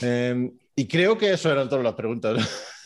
[0.00, 2.36] Em, y creo que eso eran todas las preguntas.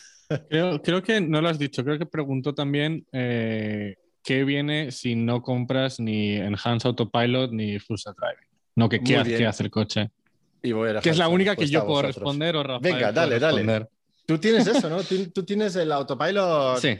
[0.49, 5.41] Creo, que no lo has dicho, creo que preguntó también eh, qué viene si no
[5.41, 8.47] compras ni Enhanced Autopilot ni Full Self Driving.
[8.75, 10.11] No, que qué, hace el coche.
[10.61, 13.87] Y voy que es la única que yo puedo responder o Rafael Venga, dale, dale.
[14.25, 14.97] Tú tienes eso, ¿no?
[15.03, 16.97] tú, tienes el autopilot sí,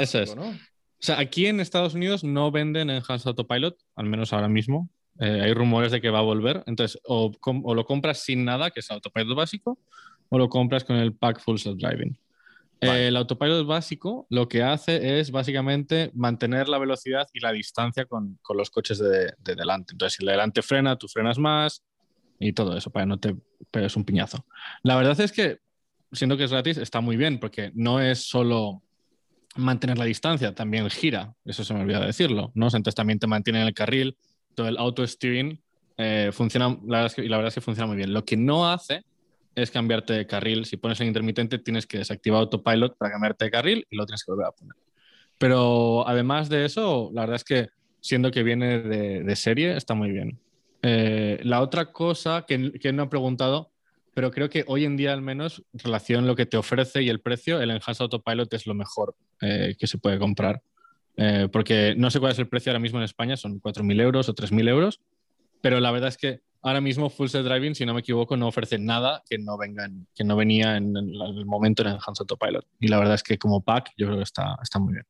[0.00, 0.34] eso es.
[0.34, 0.48] ¿no?
[0.48, 4.88] O sea, aquí en Estados Unidos no venden Enhanced Autopilot, al menos ahora mismo.
[5.20, 6.64] Eh, hay rumores de que va a volver.
[6.66, 9.78] Entonces, o, o, lo compras sin nada, que es autopilot básico,
[10.28, 12.18] o lo compras con el pack Full Self Driving.
[12.80, 18.38] El autopilot básico lo que hace es básicamente mantener la velocidad y la distancia con,
[18.42, 19.94] con los coches de, de, delante.
[19.94, 21.82] Entonces, si el delante frena, tú frenas más
[22.38, 23.36] y todo eso para que no te
[23.70, 24.44] pegues un piñazo.
[24.82, 25.58] La verdad es que,
[26.12, 28.82] siendo que es gratis, está muy bien porque no es solo
[29.56, 31.34] mantener la distancia, también gira.
[31.44, 32.52] Eso se me olvidó decirlo.
[32.54, 32.66] ¿no?
[32.66, 34.18] Entonces, también te mantiene en el carril.
[34.54, 35.62] Todo el auto steering
[35.96, 38.12] eh, funciona, la y la verdad es que funciona muy bien.
[38.12, 39.04] Lo que no hace
[39.56, 40.66] es cambiarte de carril.
[40.66, 44.22] Si pones el intermitente, tienes que desactivar autopilot para cambiarte de carril y lo tienes
[44.22, 44.76] que volver a poner.
[45.38, 47.68] Pero además de eso, la verdad es que
[48.00, 50.38] siendo que viene de, serie, está muy bien.
[50.82, 53.72] Eh, la otra cosa que, que, no he preguntado,
[54.14, 57.02] pero creo que hoy en día al menos, en relación a lo que te ofrece
[57.02, 60.62] y el precio, el Enhanced Autopilot es lo mejor eh, que se puede comprar.
[61.16, 64.28] Eh, porque no sé cuál es el precio ahora mismo en España, son 4.000 euros
[64.28, 65.00] o 3.000 euros,
[65.62, 68.48] pero la verdad es que ahora mismo Full Self Driving, si no me equivoco, no
[68.48, 72.66] ofrece nada que no, venga que no venía en, el momento en el Hans Autopilot.
[72.80, 75.06] Y la verdad es que como pack yo creo que está, está muy bien.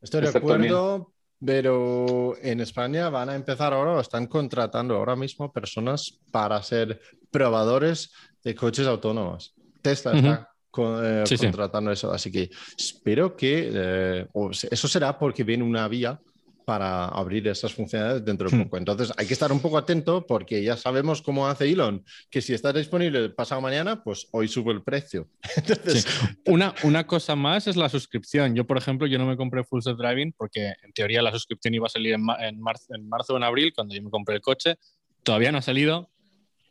[0.00, 1.12] Estoy de acuerdo,
[1.44, 7.00] pero en España van a empezar ahora, o están contratando ahora mismo personas para ser
[7.30, 9.54] probadores de coches autónomos.
[9.80, 14.26] Tesla está eh, contratando eso, así que espero que eh,
[14.68, 16.20] eso será porque viene una vía
[16.68, 18.64] para abrir esas funcionalidades dentro de hmm.
[18.64, 18.76] poco.
[18.76, 22.52] Entonces hay que estar un poco atento porque ya sabemos cómo hace Elon, que si
[22.52, 25.30] está disponible pasado mañana, pues hoy sube el precio.
[26.44, 28.54] una, una cosa más es la suscripción.
[28.54, 31.72] Yo, por ejemplo, yo no me compré Full Self Driving porque en teoría la suscripción
[31.72, 34.34] iba a salir en, en, marzo, en marzo o en abril, cuando yo me compré
[34.34, 34.76] el coche.
[35.22, 36.10] Todavía no ha salido,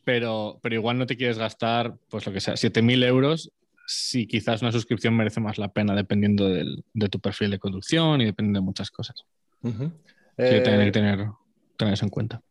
[0.04, 3.52] pero, pero igual no te quieres gastar, pues lo que sea, 7.000 euros
[3.88, 8.22] si quizás una suscripción merece más la pena dependiendo del, de tu perfil de conducción
[8.22, 9.26] y dependiendo de muchas cosas.
[9.64, 9.92] Uh
[10.38, 12.42] que tener, tener, eso en cuenta.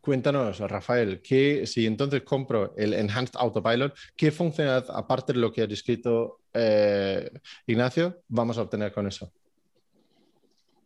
[0.00, 5.62] Cuéntanos, Rafael, que si entonces compro el Enhanced Autopilot, ¿qué funcionalidad, aparte de lo que
[5.62, 7.28] ha descrito eh,
[7.66, 9.32] Ignacio, vamos a obtener con eso?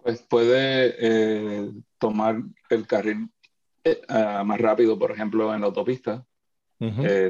[0.03, 3.29] Pues puede eh, tomar el carril
[3.85, 4.01] eh,
[4.43, 6.25] más rápido, por ejemplo, en la autopista,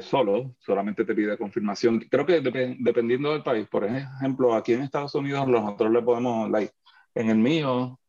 [0.03, 1.99] solo, solamente te pide confirmación.
[2.09, 6.73] Creo que dependiendo del país, por ejemplo, aquí en Estados Unidos nosotros le podemos, like,
[7.17, 8.00] en el mío,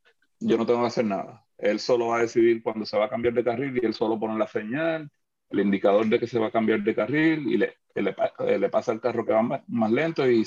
[0.41, 1.45] yo no tengo que hacer nada.
[1.58, 4.19] Él solo va a decidir cuándo se va a cambiar de carril y él solo
[4.19, 5.10] pone la señal,
[5.49, 8.91] el indicador de que se va a cambiar de carril y le, le, le pasa
[8.91, 10.43] el carro que va más, lento y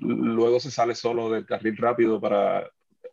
[0.00, 2.60] luego se sale solo del carril rápido para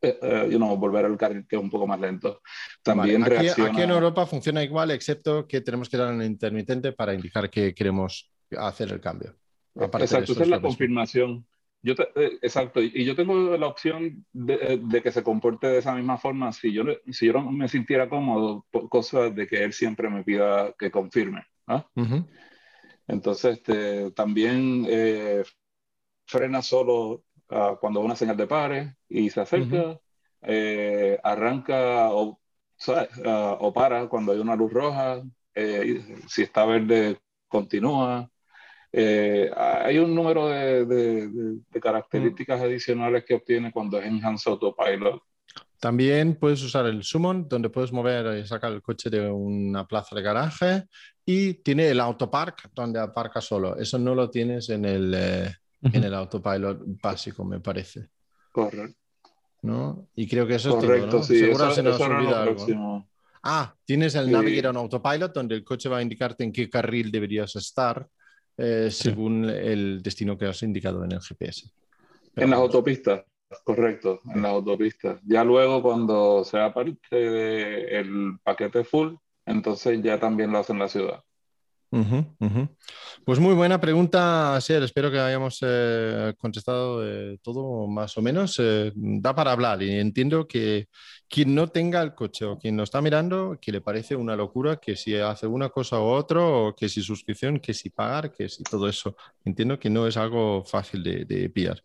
[0.02, 2.42] eh, eh, volver al carril que es un poco más lento.
[2.84, 7.14] También aquí, aquí, en Europa funciona igual, excepto que tenemos que dar un intermitente para
[7.14, 9.36] indicar que queremos hacer el cambio.
[9.76, 11.46] Exacto, esa es la confirmación.
[11.82, 15.96] Yo eh, exacto, y yo tengo la opción de, de, que se comporte de esa
[15.96, 19.72] misma forma si yo, si yo no me sintiera cómodo por cosas de que él
[19.72, 21.46] siempre me pida que confirme.
[23.08, 25.44] Entonces, este, también eh,
[26.26, 30.00] frena solo uh, cuando una señal de pare y se acerca,
[30.42, 32.40] eh, arranca o,
[32.88, 35.24] uh, o, para cuando hay una luz roja,
[36.28, 38.30] si está verde, continúa.
[38.92, 45.22] Eh, hay un número de, de, características adicionales que obtiene cuando es Enhanced Autopilot.
[45.80, 50.16] También puedes usar el Summon, donde puedes mover y sacar el coche de una plaza
[50.16, 50.84] de garaje.
[51.26, 53.78] Y tiene el Autopark, donde aparca solo.
[53.78, 58.10] Eso no lo tienes en el, eh, en el Autopilot básico, me parece.
[58.52, 58.98] Correcto.
[59.62, 60.08] ¿No?
[60.16, 61.24] Y creo que eso es todo, ¿no?
[61.24, 63.08] Sí, Seguro se nos olvida algo.
[63.44, 67.56] Ah, tienes el Navigator Autopilot, donde el coche va a indicarte en qué carril deberías
[67.56, 68.06] estar
[68.62, 71.72] eh, según el destino que has indicado en el GPS.
[72.36, 73.24] en las autopistas,
[73.64, 75.22] correcto, en las autopistas.
[75.26, 80.90] Ya luego cuando sea parte del paquete full, entonces ya también lo hace en la
[80.90, 81.24] ciudad.
[81.92, 84.84] Pues muy buena pregunta, Asier.
[84.84, 87.04] Espero que hayamos eh, contestado
[87.42, 88.58] todo más o menos.
[88.60, 90.88] Eh, da para hablar y entiendo que
[91.28, 94.78] quien no tenga el coche o quien lo está mirando, que le parece una locura
[94.78, 98.50] que si hace una cosa u otra, o que si suscripción, que si pagar, que
[98.50, 99.16] si todo eso.
[99.46, 101.84] Entiendo que no es algo fácil de, de pillar.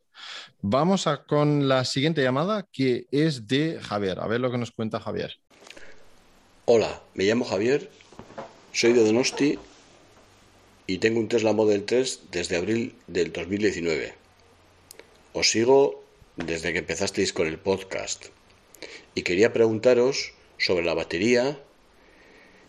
[0.60, 4.20] Vamos a, con la siguiente llamada que es de Javier.
[4.20, 5.34] A ver lo que nos cuenta Javier.
[6.66, 7.90] Hola, me llamo Javier,
[8.72, 9.58] soy de Donosti
[10.86, 14.14] y tengo un Tesla Model 3 desde abril del 2019.
[15.32, 16.04] Os sigo
[16.36, 18.26] desde que empezasteis con el podcast
[19.14, 21.58] y quería preguntaros sobre la batería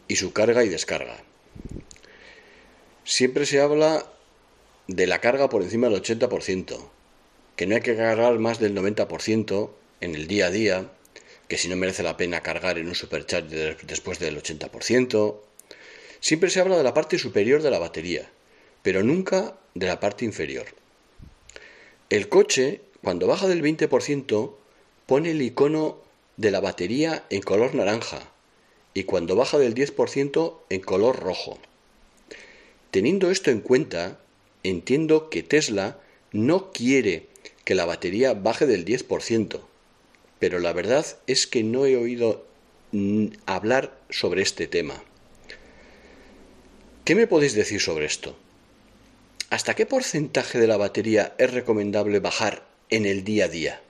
[0.08, 1.24] y su carga y descarga.
[3.04, 4.06] Siempre se habla
[4.88, 6.90] de la carga por encima del 80%,
[7.56, 9.70] que no hay que cargar más del 90%
[10.02, 10.92] en el día a día
[11.48, 15.36] que si no merece la pena cargar en un supercharger después del 80%.
[16.26, 18.28] Siempre se habla de la parte superior de la batería,
[18.82, 20.66] pero nunca de la parte inferior.
[22.10, 24.56] El coche, cuando baja del 20%,
[25.06, 26.00] pone el icono
[26.38, 28.32] de la batería en color naranja
[28.96, 31.60] y cuando baja del 10% en color rojo.
[32.90, 34.20] Teniendo esto en cuenta,
[34.64, 36.00] entiendo que Tesla
[36.32, 37.28] no quiere
[37.66, 39.60] que la batería baje del 10%,
[40.40, 42.48] pero la verdad es que no he oído
[43.46, 45.04] hablar sobre este tema.
[47.06, 48.36] ¿Qué me podéis decir sobre esto?
[49.52, 53.82] ¿Hasta qué porcentaje de la batería es recomendable bajar en el día a día?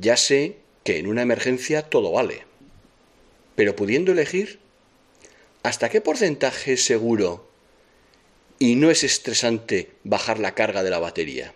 [0.00, 2.44] Ya sé que en una emergencia todo vale,
[3.56, 4.60] pero pudiendo elegir,
[5.64, 7.50] ¿hasta qué porcentaje es seguro
[8.60, 11.54] y no es estresante bajar la carga de la batería?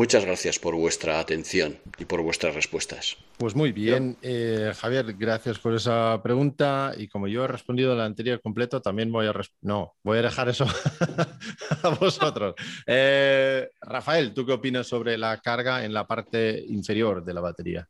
[0.00, 3.18] Muchas gracias por vuestra atención y por vuestras respuestas.
[3.36, 6.94] Pues muy bien, eh, Javier, gracias por esa pregunta.
[6.96, 10.48] Y como yo he respondido la anterior completo, también voy a no, voy a dejar
[10.48, 10.64] eso
[11.82, 12.54] a vosotros.
[12.86, 17.86] Eh, Rafael, ¿tú qué opinas sobre la carga en la parte inferior de la batería?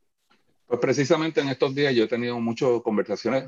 [0.67, 3.45] Pues precisamente en estos días yo he tenido muchas conversaciones,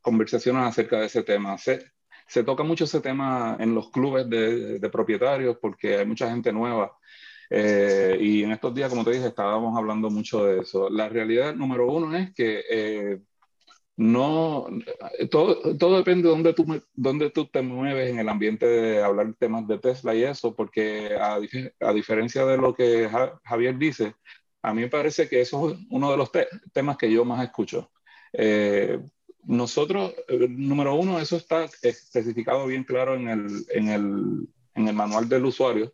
[0.00, 1.58] conversaciones acerca de ese tema.
[1.58, 1.84] Se,
[2.28, 6.52] se toca mucho ese tema en los clubes de, de propietarios porque hay mucha gente
[6.52, 6.96] nueva
[7.50, 10.88] eh, y en estos días, como te dije, estábamos hablando mucho de eso.
[10.90, 13.20] La realidad número uno es que eh,
[13.96, 14.66] no,
[15.30, 19.34] todo, todo, depende de dónde tú, dónde tú te mueves en el ambiente de hablar
[19.38, 21.38] temas de Tesla y eso, porque a,
[21.80, 23.08] a diferencia de lo que
[23.44, 24.14] Javier dice,
[24.62, 26.30] a mí me parece que eso es uno de los
[26.72, 27.92] temas que yo más escucho.
[28.32, 28.98] Eh,
[29.44, 30.14] nosotros,
[30.48, 35.44] número uno, eso está especificado bien claro en el, en el, en el manual del
[35.44, 35.92] usuario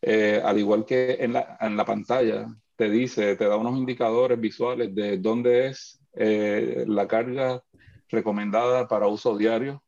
[0.00, 4.40] eh, al igual que en la, en la, pantalla, te dice, te da unos indicadores
[4.40, 7.62] visuales de dónde es eh, la carga
[8.08, 9.82] recomendada para uso diario,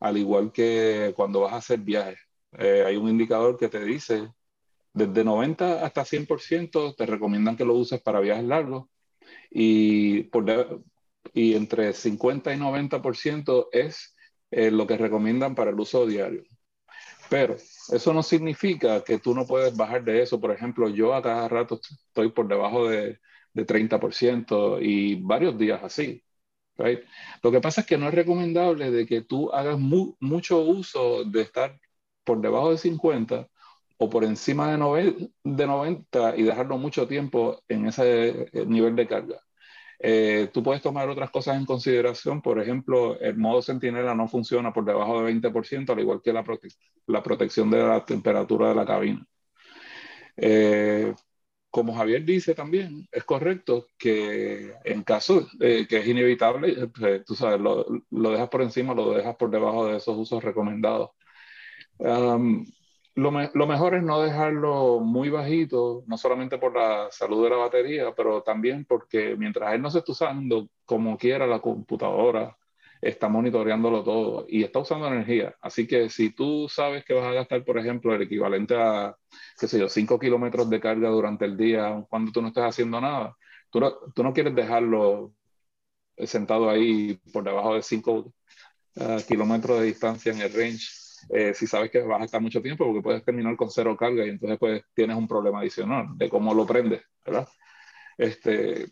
[0.00, 2.18] al igual que cuando vas a hacer viajes.
[2.58, 4.32] Eh, hay un indicador que te dice,
[4.92, 8.86] desde 90 hasta 100% te recomiendan que lo uses para viajes largos
[9.50, 10.28] y,
[11.34, 14.14] entre 50 y 90% es
[14.50, 16.44] lo que recomiendan para el uso diario.
[17.32, 20.38] Pero eso no significa que tú no puedes bajar de eso.
[20.38, 23.20] Por ejemplo, yo a cada rato estoy por debajo de,
[23.54, 26.22] de 30% y varios días así.
[27.42, 31.42] Lo que pasa es que no es recomendable de que tú hagas mucho uso de
[31.42, 31.80] estar
[32.24, 33.48] por debajo de 50
[33.98, 39.06] o por encima de, de 90 y dejarlo mucho tiempo en ese eh, nivel de
[39.08, 39.40] carga.
[40.04, 44.72] Eh, tú puedes tomar otras cosas en consideración, por ejemplo, el modo centinela no funciona
[44.72, 46.44] por debajo de 20%, al igual que la,
[47.06, 49.24] la protección de la temperatura de la cabina.
[50.36, 51.14] Eh,
[51.70, 57.60] como Javier dice también, es correcto que en caso que es inevitable, eh, tú sabes,
[57.60, 61.10] lo, lo, dejas por encima, lo dejas por debajo de esos usos recomendados
[63.14, 68.14] lo, mejor es no dejarlo muy bajito, no solamente por la salud de la batería,
[68.16, 72.56] pero también porque mientras él no se está usando como quiera la computadora,
[73.00, 75.54] está monitoreándolo todo y está usando energía.
[75.60, 79.14] Así que si tú sabes que vas a gastar, por ejemplo, el equivalente a,
[79.58, 83.00] qué sé yo, 5 kilómetros de carga durante el día cuando tú no estás haciendo
[83.00, 83.36] nada,
[83.70, 85.34] tú no, tú no quieres dejarlo
[86.18, 88.32] sentado ahí por debajo de 5
[89.00, 92.62] ah, kilómetros de distancia en el range eh, si sabes que vas a estar mucho
[92.62, 96.28] tiempo, porque puedes terminar con cero carga y entonces pues tienes un problema adicional de
[96.28, 97.48] cómo lo prendes, ¿verdad?
[98.18, 98.86] Este,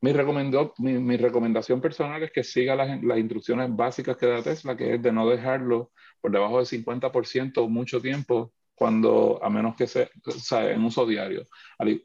[0.00, 4.76] mi, mi, mi, recomendación personal es que siga las, las, instrucciones básicas que da Tesla,
[4.76, 9.86] que es de no dejarlo por debajo del 50% mucho tiempo, cuando, a menos que
[9.86, 10.08] sea,
[10.38, 11.46] sea en uso diario.
[11.78, 12.00] Al,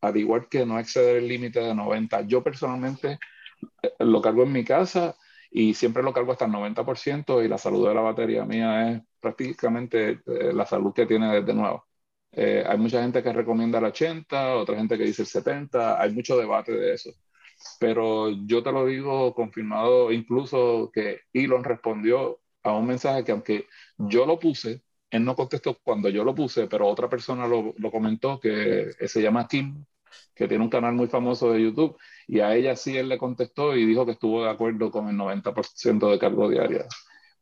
[0.00, 2.22] al, igual que no exceder el límite de 90.
[2.22, 3.18] Yo personalmente
[3.82, 5.14] eh, lo cargo en mi casa
[5.50, 9.02] y siempre lo cargo hasta el 90% y la salud de la batería mía es
[9.20, 11.86] prácticamente eh, la salud que tiene desde nuevo.
[12.32, 16.12] Eh, hay mucha gente que recomienda el 80, otra gente que dice el 70, hay
[16.12, 17.10] mucho debate de eso.
[17.80, 23.66] Pero yo te lo digo confirmado, incluso que Elon respondió a un mensaje que aunque
[23.96, 27.90] yo lo puse, él no contestó cuando yo lo puse, pero otra persona lo, lo
[27.90, 29.84] comentó que se llama Kim,
[30.34, 31.96] que tiene un canal muy famoso de YouTube,
[32.28, 35.16] y a ella sí él le contestó y dijo que estuvo de acuerdo con el
[35.16, 36.84] 90% de cargo diaria.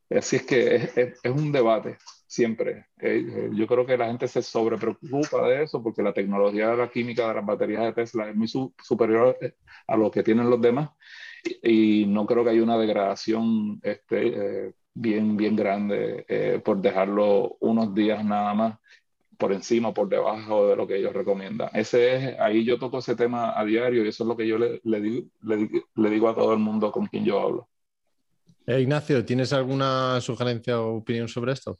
[0.08, 2.86] Así es que es, es, un debate siempre.
[3.00, 6.76] Eh, eh, yo creo que la gente se sobrepreocupa de eso porque la tecnología de
[6.76, 9.36] la química de las baterías de Tesla es muy superior
[9.88, 10.90] a lo que tienen los demás
[11.62, 17.92] y, no creo que haya una degradación este, eh, bien, bien grande por dejarlo unos
[17.92, 18.78] días nada más
[19.38, 21.70] por encima o por debajo de lo que ellos recomiendan.
[21.72, 24.58] Ese es, ahí yo toco ese tema a diario y eso es lo que yo
[24.58, 27.68] le, le, digo, le, digo a todo el mundo con quien yo hablo.
[28.66, 31.76] Eh, Ignacio, ¿tienes alguna sugerencia o opinión sobre esto?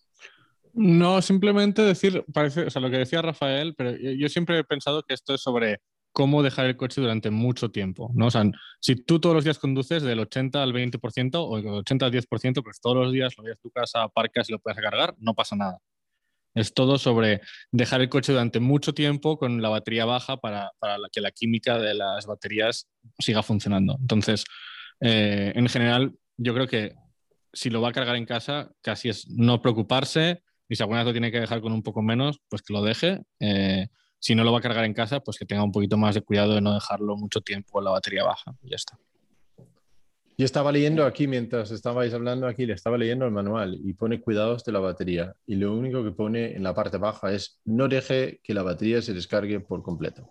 [0.73, 5.03] No, simplemente decir, parece, o sea, lo que decía Rafael, pero yo, siempre he pensado
[5.03, 5.81] que esto es sobre
[6.13, 8.27] cómo dejar el coche durante mucho tiempo, ¿no?
[8.27, 8.45] O sea,
[8.81, 12.63] si tú todos los días conduces del 80 al 20% o del 80 al 10%,
[12.63, 15.35] pues todos los días lo ves a tu casa, aparcas y lo puedes cargar, no
[15.35, 15.79] pasa nada.
[16.57, 20.73] Es todo sobre dejar el coche durante mucho tiempo con la batería baja para,
[21.13, 22.89] que la química de las baterías
[23.19, 23.97] siga funcionando.
[24.01, 24.45] Entonces,
[25.01, 26.95] eh, en general, yo creo que
[27.53, 31.07] si lo va a cargar en casa, casi es no preocuparse y si alguna vez
[31.07, 33.21] lo tiene que dejar con un poco menos, pues que lo deje.
[33.39, 33.89] Eh,
[34.19, 36.23] si no lo va a cargar en casa, pues que tenga un poquito más de
[36.23, 38.57] cuidado de no dejarlo mucho tiempo con la batería baja.
[38.63, 38.99] Y ya está.
[40.39, 44.21] Yo estaba leyendo aquí, mientras estabais hablando aquí, le estaba leyendo el manual y pone
[44.21, 45.35] cuidados de la batería.
[45.47, 49.01] Y lo único que pone en la parte baja es no deje que la batería
[49.01, 50.29] se descargue por completo.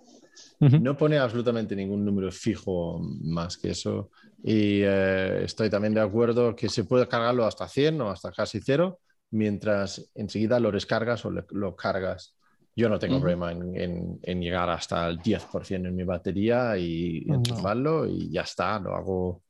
[0.59, 4.11] No pone absolutamente ningún número fijo más que eso.
[4.43, 8.61] Y eh, estoy también de acuerdo que se puede cargarlo hasta 100 o hasta casi
[8.61, 8.99] cero,
[9.31, 12.35] mientras enseguida lo descargas o lo cargas.
[12.77, 18.29] Yo no tengo problema en, llegar hasta el 10% en mi batería y enchufarlo y
[18.29, 19.44] ya está, lo hago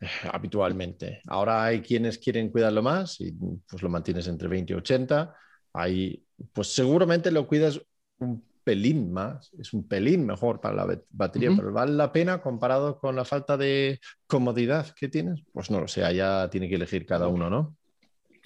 [0.32, 1.22] habitualmente.
[1.26, 5.34] Ahora hay quienes quieren cuidarlo más y pues lo mantienes entre 20 y 80.
[5.72, 7.80] Ahí, pues seguramente lo cuidas
[8.18, 12.98] un pelín más, es un pelín mejor para la batería, pero ¿vale la pena comparado
[12.98, 15.42] con la falta de comodidad que tienes?
[15.52, 17.76] Pues no lo sé, ya tiene que elegir cada uno, ¿no?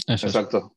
[0.07, 0.77] Exacto.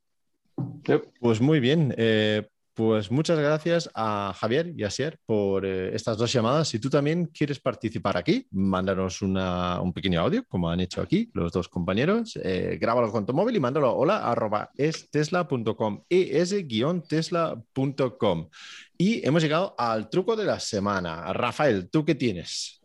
[1.19, 1.93] Pues muy bien.
[1.97, 2.47] Eh,
[2.78, 6.67] pues muchas gracias a Javier y a Sier por eh, estas dos llamadas.
[6.67, 11.51] Si tú también quieres participar aquí, mándanos un pequeño audio, como han hecho aquí los
[11.51, 12.38] dos compañeros.
[12.43, 16.80] Eh, grábalo con tu móvil y mándalo a hola arroba estesla.com, es-tesla.com.
[18.95, 21.34] Y hemos llegado al truco de la semana.
[21.34, 22.80] Rafael, ¿tú qué tienes?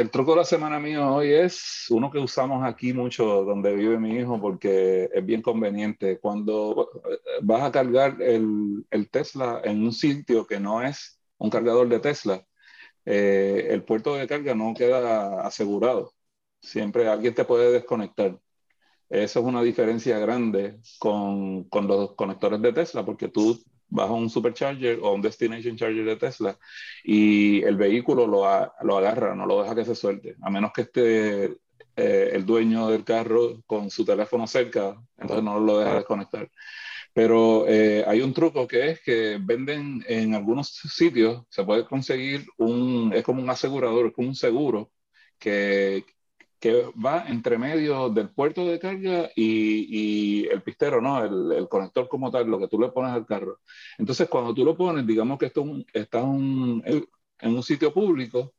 [0.00, 3.98] El truco de la semana mío hoy es uno que usamos aquí mucho donde vive
[3.98, 6.18] mi hijo porque es bien conveniente.
[6.18, 11.86] Cuando eh, vas a cargar el, Tesla en un sitio que no es un cargador
[11.90, 12.42] de Tesla,
[13.04, 16.14] eh, el puerto de carga no queda asegurado.
[16.62, 18.40] Siempre alguien te puede desconectar.
[19.10, 23.62] Eso es una diferencia grande con, con los conectores de Tesla porque tú
[23.98, 26.58] a un supercharger o un destination charger de Tesla
[27.04, 28.42] y el vehículo lo,
[28.82, 31.44] lo agarra, no lo deja que se suelte, a menos que esté
[31.96, 36.50] eh, el dueño del carro con su teléfono cerca, entonces no lo deja desconectar.
[37.12, 42.46] Pero eh, hay un truco que es que venden en algunos sitios, se puede conseguir
[42.56, 44.92] un, es como un asegurador, es como un seguro
[45.38, 46.04] que,
[46.60, 51.24] que va entre medio del puerto de carga y, y el pistero, ¿no?
[51.24, 53.60] El, el, conector como tal, lo que tú le pones al carro.
[53.98, 58.54] Entonces, cuando tú lo pones, digamos que esto está un, en un sitio público,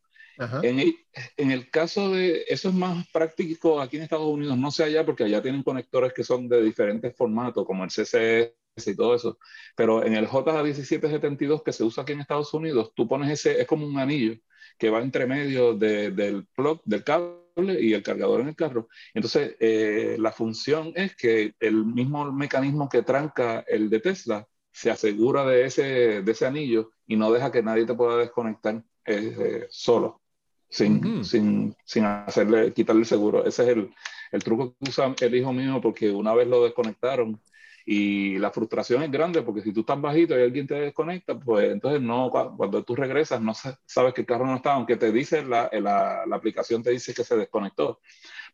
[0.64, 0.96] en el,
[1.38, 5.06] en el, caso de, eso es más práctico aquí en Estados Unidos, no sé allá,
[5.06, 9.38] porque allá tienen conectores que son de diferentes formatos, como el CCS y todo eso,
[9.76, 13.68] pero en el JA1772 que se usa aquí en Estados Unidos, tú pones ese, es
[13.68, 14.34] como un anillo
[14.80, 18.88] que va entre medio de, del plug, del cable y el cargador en el carro.
[19.14, 24.92] Entonces, eh, la función es que el mismo mecanismo que tranca el de Tesla se
[24.92, 29.68] asegura de ese, de ese anillo y no deja que nadie te pueda desconectar eh,
[29.70, 30.22] solo,
[30.70, 33.46] sin, sin, sin, hacerle, quitarle el seguro.
[33.46, 33.94] Ese es el,
[34.32, 37.40] el truco que usa el hijo mío porque una vez lo desconectaron
[37.86, 41.72] y la frustración es grande porque si tú estás bajito y alguien te desconecta, pues
[41.72, 45.44] entonces no, cuando tú regresas no sabes que el carro no está, aunque te dice
[45.44, 48.00] la, la, la aplicación te dice que se desconectó.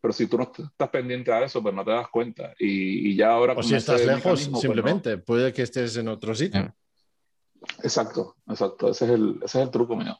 [0.00, 2.54] Pero si tú no estás pendiente a eso, pues no te das cuenta.
[2.58, 3.54] Y, y ya ahora...
[3.54, 6.72] O si estás lejos, pues simplemente, puede que estés en otro sitio.
[7.82, 8.90] Exacto, exacto.
[8.90, 10.16] Ese es el, ese es el truco mío.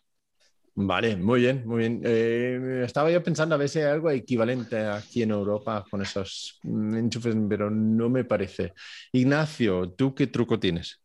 [0.81, 2.03] Vale, muy bien, muy bien.
[2.05, 6.61] Eh, estaba yo pensando a ver si hay algo equivalente aquí en Europa con esos
[6.62, 8.74] enchufes, pero no me parece.
[9.11, 11.01] Ignacio, ¿tú qué truco tienes?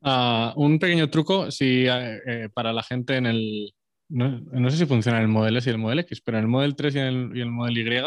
[0.00, 3.74] Ah, un pequeño truco, si eh, para la gente en el.
[4.08, 6.48] No, sé si funciona en el Model S y el Model X, pero en el
[6.50, 8.00] Model 3 y en el, y el Model Y,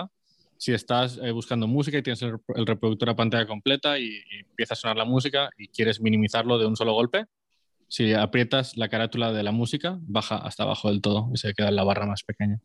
[0.57, 4.73] si estás eh, buscando música y tienes el, reproductor a pantalla completa y, y, empieza
[4.73, 7.25] a sonar la música y quieres minimizarlo de un solo golpe,
[7.87, 11.69] si aprietas la carátula de la música, baja hasta abajo del todo y se queda
[11.69, 12.59] en la barra más pequeña.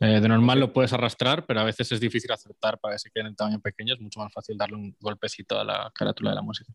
[0.00, 3.10] Eh, de normal lo puedes arrastrar, pero a veces es difícil acertar para que se
[3.10, 3.94] quede en tamaño pequeño.
[3.94, 6.72] Es mucho más fácil darle un golpecito a la carátula de la música.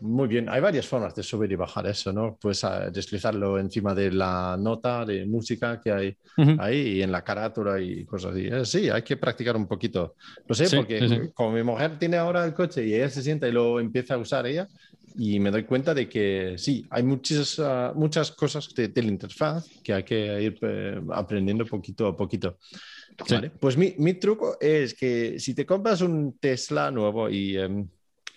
[0.00, 2.38] Muy bien, hay varias formas de subir y bajar eso, ¿no?
[2.40, 6.16] Puedes ah, deslizarlo encima de la nota de música que hay
[6.58, 8.46] ahí y en la carátula y cosas así.
[8.46, 10.14] Eh, sí, hay que practicar un poquito.
[10.46, 13.52] Lo sé, porque como mi mujer tiene ahora el coche y ella se sienta y
[13.52, 14.66] lo empieza a usar ella,
[15.18, 19.68] y me doy cuenta de que sí, hay muchas, ah, muchas cosas de, la interfaz
[19.82, 22.58] que hay que ir eh, aprendiendo poquito a poquito.
[23.58, 27.56] Pues mi, mi, truco es que si te compras un Tesla nuevo y...
[27.56, 27.88] Em,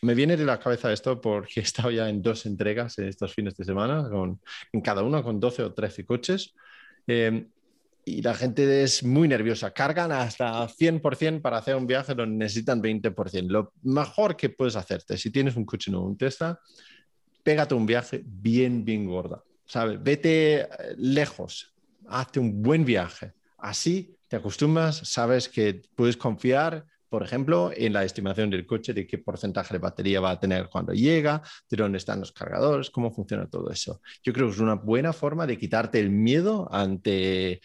[0.02, 3.34] me viene de la cabeza esto porque he estado ya en dos entregas en estos
[3.34, 4.40] fines de semana, con,
[4.72, 6.54] en cada uno con 12 o 13 coches.
[7.08, 7.48] Eh,
[8.18, 9.72] y la gente es muy nerviosa.
[9.72, 13.48] Cargan hasta 100% para hacer un viaje donde necesitan 20%.
[13.48, 16.60] Lo mejor que puedes hacerte, si tienes un coche nuevo, un Tesla,
[17.44, 19.44] pégate un viaje bien, bien gorda.
[19.66, 20.02] ¿sabes?
[20.02, 21.74] Vete eh, lejos,
[22.08, 23.34] hazte un buen viaje.
[23.58, 29.08] Así te acostumbras, sabes que puedes confiar por ejemplo, en la estimación del coche de
[29.08, 33.12] qué porcentaje de batería va a tener cuando llega, de dónde están los cargadores, cómo
[33.12, 34.00] funciona todo eso.
[34.24, 37.62] Yo creo que es una buena forma de quitarte el miedo ante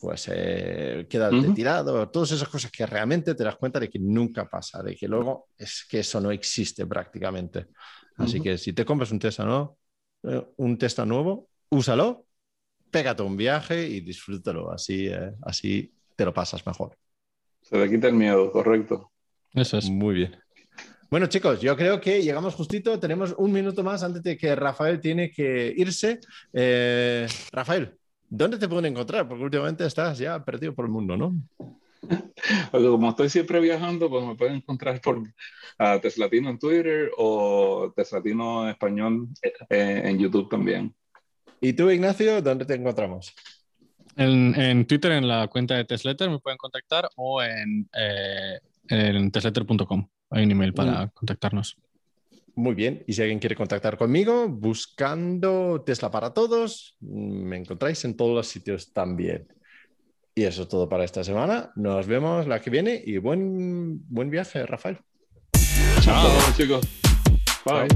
[0.00, 4.48] pues eh, quedarte tirado, todas esas cosas que realmente te das cuenta de que nunca
[4.48, 7.66] pasa, de que luego es que eso no existe prácticamente.
[8.16, 9.78] Así que si te compras un Tesla, ¿no?
[10.22, 12.26] Eh, un Tesla nuevo, úsalo,
[12.90, 16.96] pégate un viaje y disfrútalo, así, eh, así te lo pasas mejor.
[17.60, 19.10] Se le quita el miedo, correcto.
[19.52, 19.88] Eso es.
[19.88, 20.36] Muy bien.
[21.10, 22.98] Bueno, chicos, yo creo que llegamos justito.
[22.98, 26.18] Tenemos un minuto más antes de que Rafael tiene que irse.
[26.52, 27.96] Eh, Rafael,
[28.28, 29.28] ¿dónde te pueden encontrar?
[29.28, 31.34] Porque últimamente estás ya perdido por el mundo, ¿no?
[32.70, 38.64] como estoy siempre viajando, pues me pueden encontrar por uh, Teslatino en Twitter o Teslatino
[38.64, 39.28] en español
[39.70, 40.94] eh, en YouTube también.
[41.60, 43.34] ¿Y tú, Ignacio, dónde te encontramos?
[44.16, 50.08] En, Twitter, en la cuenta de Tesletter, me pueden contactar o en, eh, en tesletter.com.
[50.30, 51.10] Hay un email para mm.
[51.14, 51.76] contactarnos.
[52.56, 53.02] Muy bien.
[53.06, 58.46] Y si alguien quiere contactar conmigo, buscando Tesla para todos, me encontráis en todos los
[58.46, 59.48] sitios también.
[60.36, 61.72] Y eso es todo para esta semana.
[61.76, 64.98] Nos vemos la que viene y buen, buen viaje, Rafael.
[66.00, 66.86] Chao, chicos.
[67.64, 67.88] Bye.